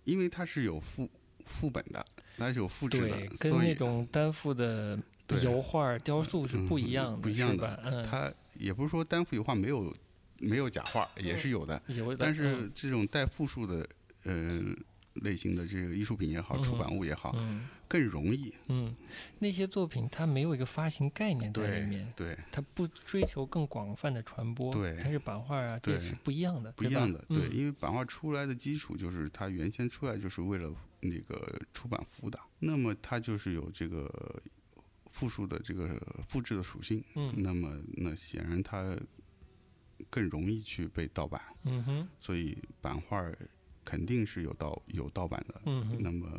[0.04, 1.08] 因为它是有副
[1.50, 2.06] 副本的，
[2.38, 4.98] 它是有复制的，，跟那种单幅的
[5.42, 9.94] 油画、雕塑是不一嗯样的，不一样的它也不是说单幅油画没有
[10.38, 13.88] 没有假画，也是有的，有的，但是嗯这种带复数的
[14.24, 14.62] 呃
[15.16, 18.54] 类型的这个艺术品也好，出版物也好，嗯更容易。
[18.68, 18.96] 嗯，
[19.40, 24.96] 那些作品它没有一个发行概念在里面，对，它不追求更广泛的传播，对。
[24.98, 27.52] 它是版画啊，这对是不一样的，不一样的，对，嗯。
[27.52, 30.72] 因为版画出来的基础就是它原先出来就是为了
[31.02, 34.42] 那个出版服的，那么它就是有这个
[35.10, 37.34] 复数的这个复制的属性，嗯。
[37.38, 38.98] 那么那显然它
[40.10, 43.24] 更容易去被盗版，嗯哼，所以版画
[43.84, 45.62] 肯定是有盗有盗版的。
[46.00, 46.30] 那么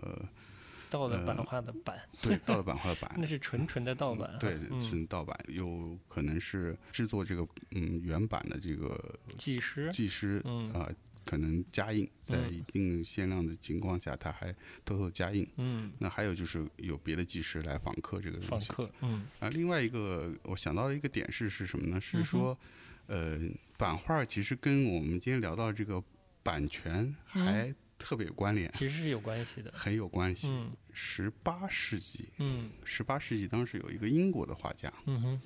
[0.88, 10.88] 盗的版呃画的版，对盗了版画的版， 那是纯纯的盗版，对，嗯是盗版，有可能是制作这个嗯原版的这个技师，技师嗯啊、
[11.30, 12.54] 可能加印，在嗯。
[12.54, 14.52] 一定限量的情况下，他还
[14.84, 15.48] 偷偷加印。
[15.58, 18.66] 嗯，那还有就是有别的技师来访客这个东西。
[18.66, 19.24] 访客，嗯。
[19.38, 21.98] 啊，另外一个我想到了一个点是是什么呢？
[21.98, 22.58] 嗯是说，
[23.06, 23.38] 呃，
[23.78, 26.02] 版画其实跟我们今天聊到这个
[26.42, 27.44] 版权嗯。
[27.44, 30.48] 还特别有关联，其实是有关系的，很有关系。
[30.50, 30.72] 嗯。
[30.92, 32.72] 十八世纪，嗯。
[32.82, 35.40] 十八世纪当时有一个英国的画家，嗯哼，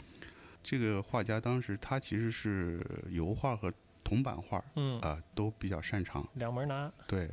[0.62, 2.80] 这个画家当时他其实是
[3.10, 3.70] 油画和
[4.04, 6.28] 铜版画嗯，啊、都比较擅长。
[6.34, 7.28] 两门拿，对，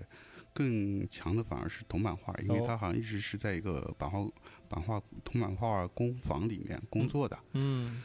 [0.54, 4.26] 更强的反而是铜版画，因为哦他好像一直是在一个版画
[4.70, 7.38] 版画铜版画工坊里面工作的。
[7.54, 8.02] 嗯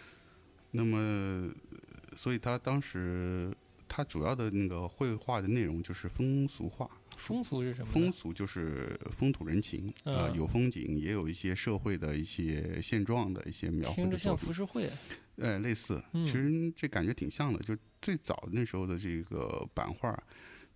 [0.73, 1.51] 那么，
[2.15, 3.51] 所以他当时
[3.89, 6.91] 他主要的那个绘画的内容就是风俗画。
[7.17, 7.91] 风俗是什么？
[7.91, 14.53] 风俗就是风土人情，呃，嗯有风景，也有一些社会的一些现状的一些描绘听着像浮。
[14.53, 14.87] 世绘，
[15.37, 17.59] 呃，类似，嗯其实这感觉挺像的。
[17.61, 20.17] 就最早那时候的这个版画，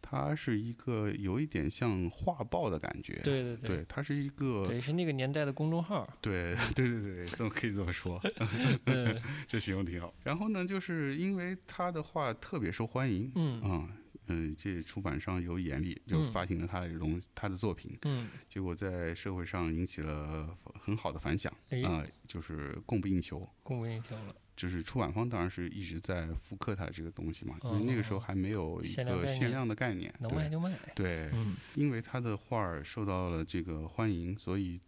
[0.03, 3.15] 它是一个有一点像画报的感觉。
[3.23, 8.21] 对对对，它是一个对，是那个年代的公众号，对 对对对，这么可以这么说，
[8.87, 10.13] 嗯 这形容挺好。
[10.25, 13.89] 然后呢，就是因为他的画特别受欢迎，嗯啊，
[14.27, 23.47] 嗯，这出版商有眼力，就嗯发行了他的东他的作品，嗯，结果在社会上引起了很好的反响，哎啊，就是供不应求。
[23.63, 31.57] 供不应求了，就是出版方当然是一直在复刻它这个东西嘛，因为那个时候还没有一限量概个限量的概念，对能卖就卖，对，嗯。
[31.77, 34.79] 因为他的画儿受到了这个欢迎，所以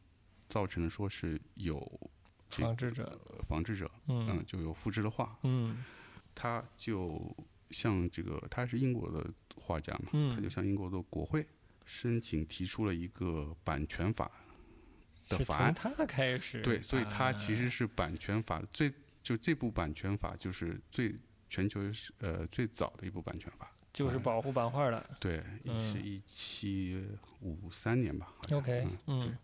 [0.46, 1.80] 造成了说是有
[2.50, 5.82] 这仿制者，个仿制者，嗯，嗯就有复制的画，嗯。
[6.34, 7.34] 他就
[7.70, 11.46] 向这个他是英国的画家嘛，嗯他就向英国的国会
[11.86, 14.30] 申请提出了一个版权法
[15.30, 18.92] 的法案从，他开始，对，所以他其啊实是版权法最
[19.22, 21.14] 就这部版权法就是最
[21.48, 25.10] 全球是呃最早的一部版权法，就是保护版画的。
[25.20, 27.02] 对，嗯是一七
[27.40, 29.38] 五三年吧，OK，嗯嗯，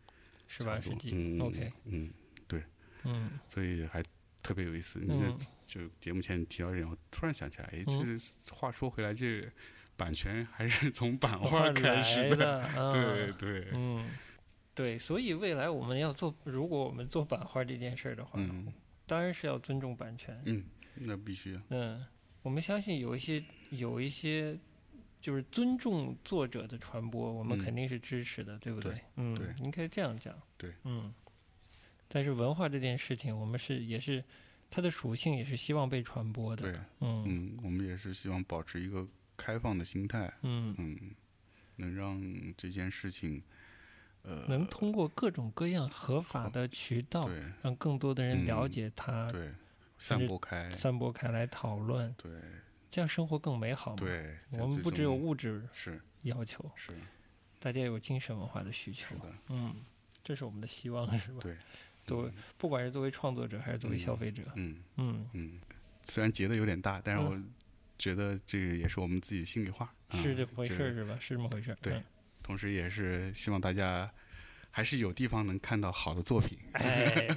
[0.46, 2.12] 十八差不多世纪嗯，OK，嗯，
[2.46, 2.62] 对
[3.04, 3.30] 嗯。
[3.46, 4.02] 所以还
[4.42, 4.98] 特别有意思。
[5.00, 5.26] 你这。
[5.26, 5.36] 嗯
[5.68, 9.46] 就节目前提到这点，我突然想起来，哎，嗯这是话说回来，这
[9.98, 14.08] 版权还是 从版画画开始来的，啊对对，嗯，
[14.74, 18.72] 对，所以未来我们要做，如果我们做版画这件事儿的话，嗯
[19.08, 20.40] 当然是要尊重版权。
[20.44, 20.62] 嗯，
[20.94, 22.06] 那必须啊，嗯，
[22.42, 24.56] 我们相信有一些有一些
[25.20, 29.02] 就是尊重作者的传播，我们嗯肯定是支持的，对不对对？
[29.16, 30.40] 嗯对，应该这样讲。
[30.56, 31.12] 对，嗯。
[32.10, 34.24] 但是文化这件事情，我们是也是
[34.70, 36.70] 它的属性也是希望被传播的。
[36.70, 39.06] 对，嗯嗯，我们也是希望保持一个
[39.36, 40.98] 开放的心态，嗯，嗯，
[41.76, 42.18] 能让
[42.56, 43.42] 这件事情，
[44.22, 47.28] 呃，能通过各种各样合法的渠道，
[47.62, 49.52] 让更多的人了嗯解它，对
[49.98, 52.30] 散播开，散播开来讨论，对。
[52.90, 53.96] 这样生活更美好嘛。
[53.98, 56.00] 对，我们不只有物质是。
[56.22, 56.92] 要求，是。
[57.60, 59.14] 大家有精神文化的需求。
[59.48, 59.74] 嗯，
[60.22, 61.40] 这是我们的希望，是吧？
[61.40, 61.56] 对，
[62.06, 65.60] 作为不管是作为创作者还是作为嗯消费者，嗯嗯，嗯，
[66.02, 67.26] 虽然结的有点大，但是嗯。
[67.26, 67.42] 我
[67.98, 71.18] 觉得这个也是我们自己心里话，嗯是这么回事儿是吧？
[71.20, 71.76] 是这么回事儿。
[71.82, 71.94] 对。
[71.94, 72.04] 嗯
[72.48, 74.10] 同时也是希望大家
[74.70, 77.28] 还是有地方能看到好的作品，哎，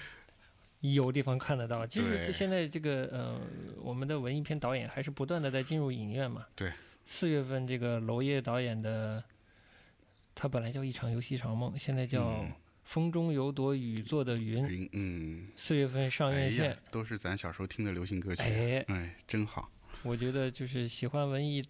[0.80, 1.86] 有地方看得到。
[1.86, 3.38] 其实对这现在这个呃，
[3.82, 6.46] 我们的文艺片导演还是不断的在进入影院嘛。
[6.56, 6.72] 对。
[7.04, 9.22] 四月份这个娄烨导演的，
[10.34, 12.50] 他本来叫《一场游戏一场梦》，现在叫《嗯
[12.84, 14.64] 风中有朵雨做的云》。
[14.68, 19.70] 云嗯，四月份上哎院线呀，，都是咱小时候听的流行歌曲，哎，哎，真好，
[20.02, 21.62] 我觉得就是喜欢文艺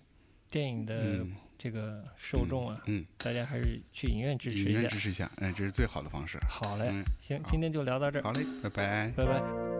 [0.49, 4.71] 电影的嗯，这个受众啊，嗯，大家还是去影院支持一下。
[4.71, 6.39] 影院支持一下，哎，这是最好的方式。
[6.49, 9.13] 好嘞，嗯，行，今天就聊到这儿，好嘞，拜拜。
[9.15, 9.80] 拜拜。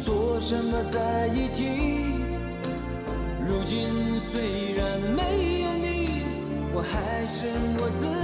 [0.00, 1.64] 说什么在一起？
[3.46, 6.22] 如今虽然没有你，
[6.72, 7.46] 我还是
[7.78, 8.19] 我自己。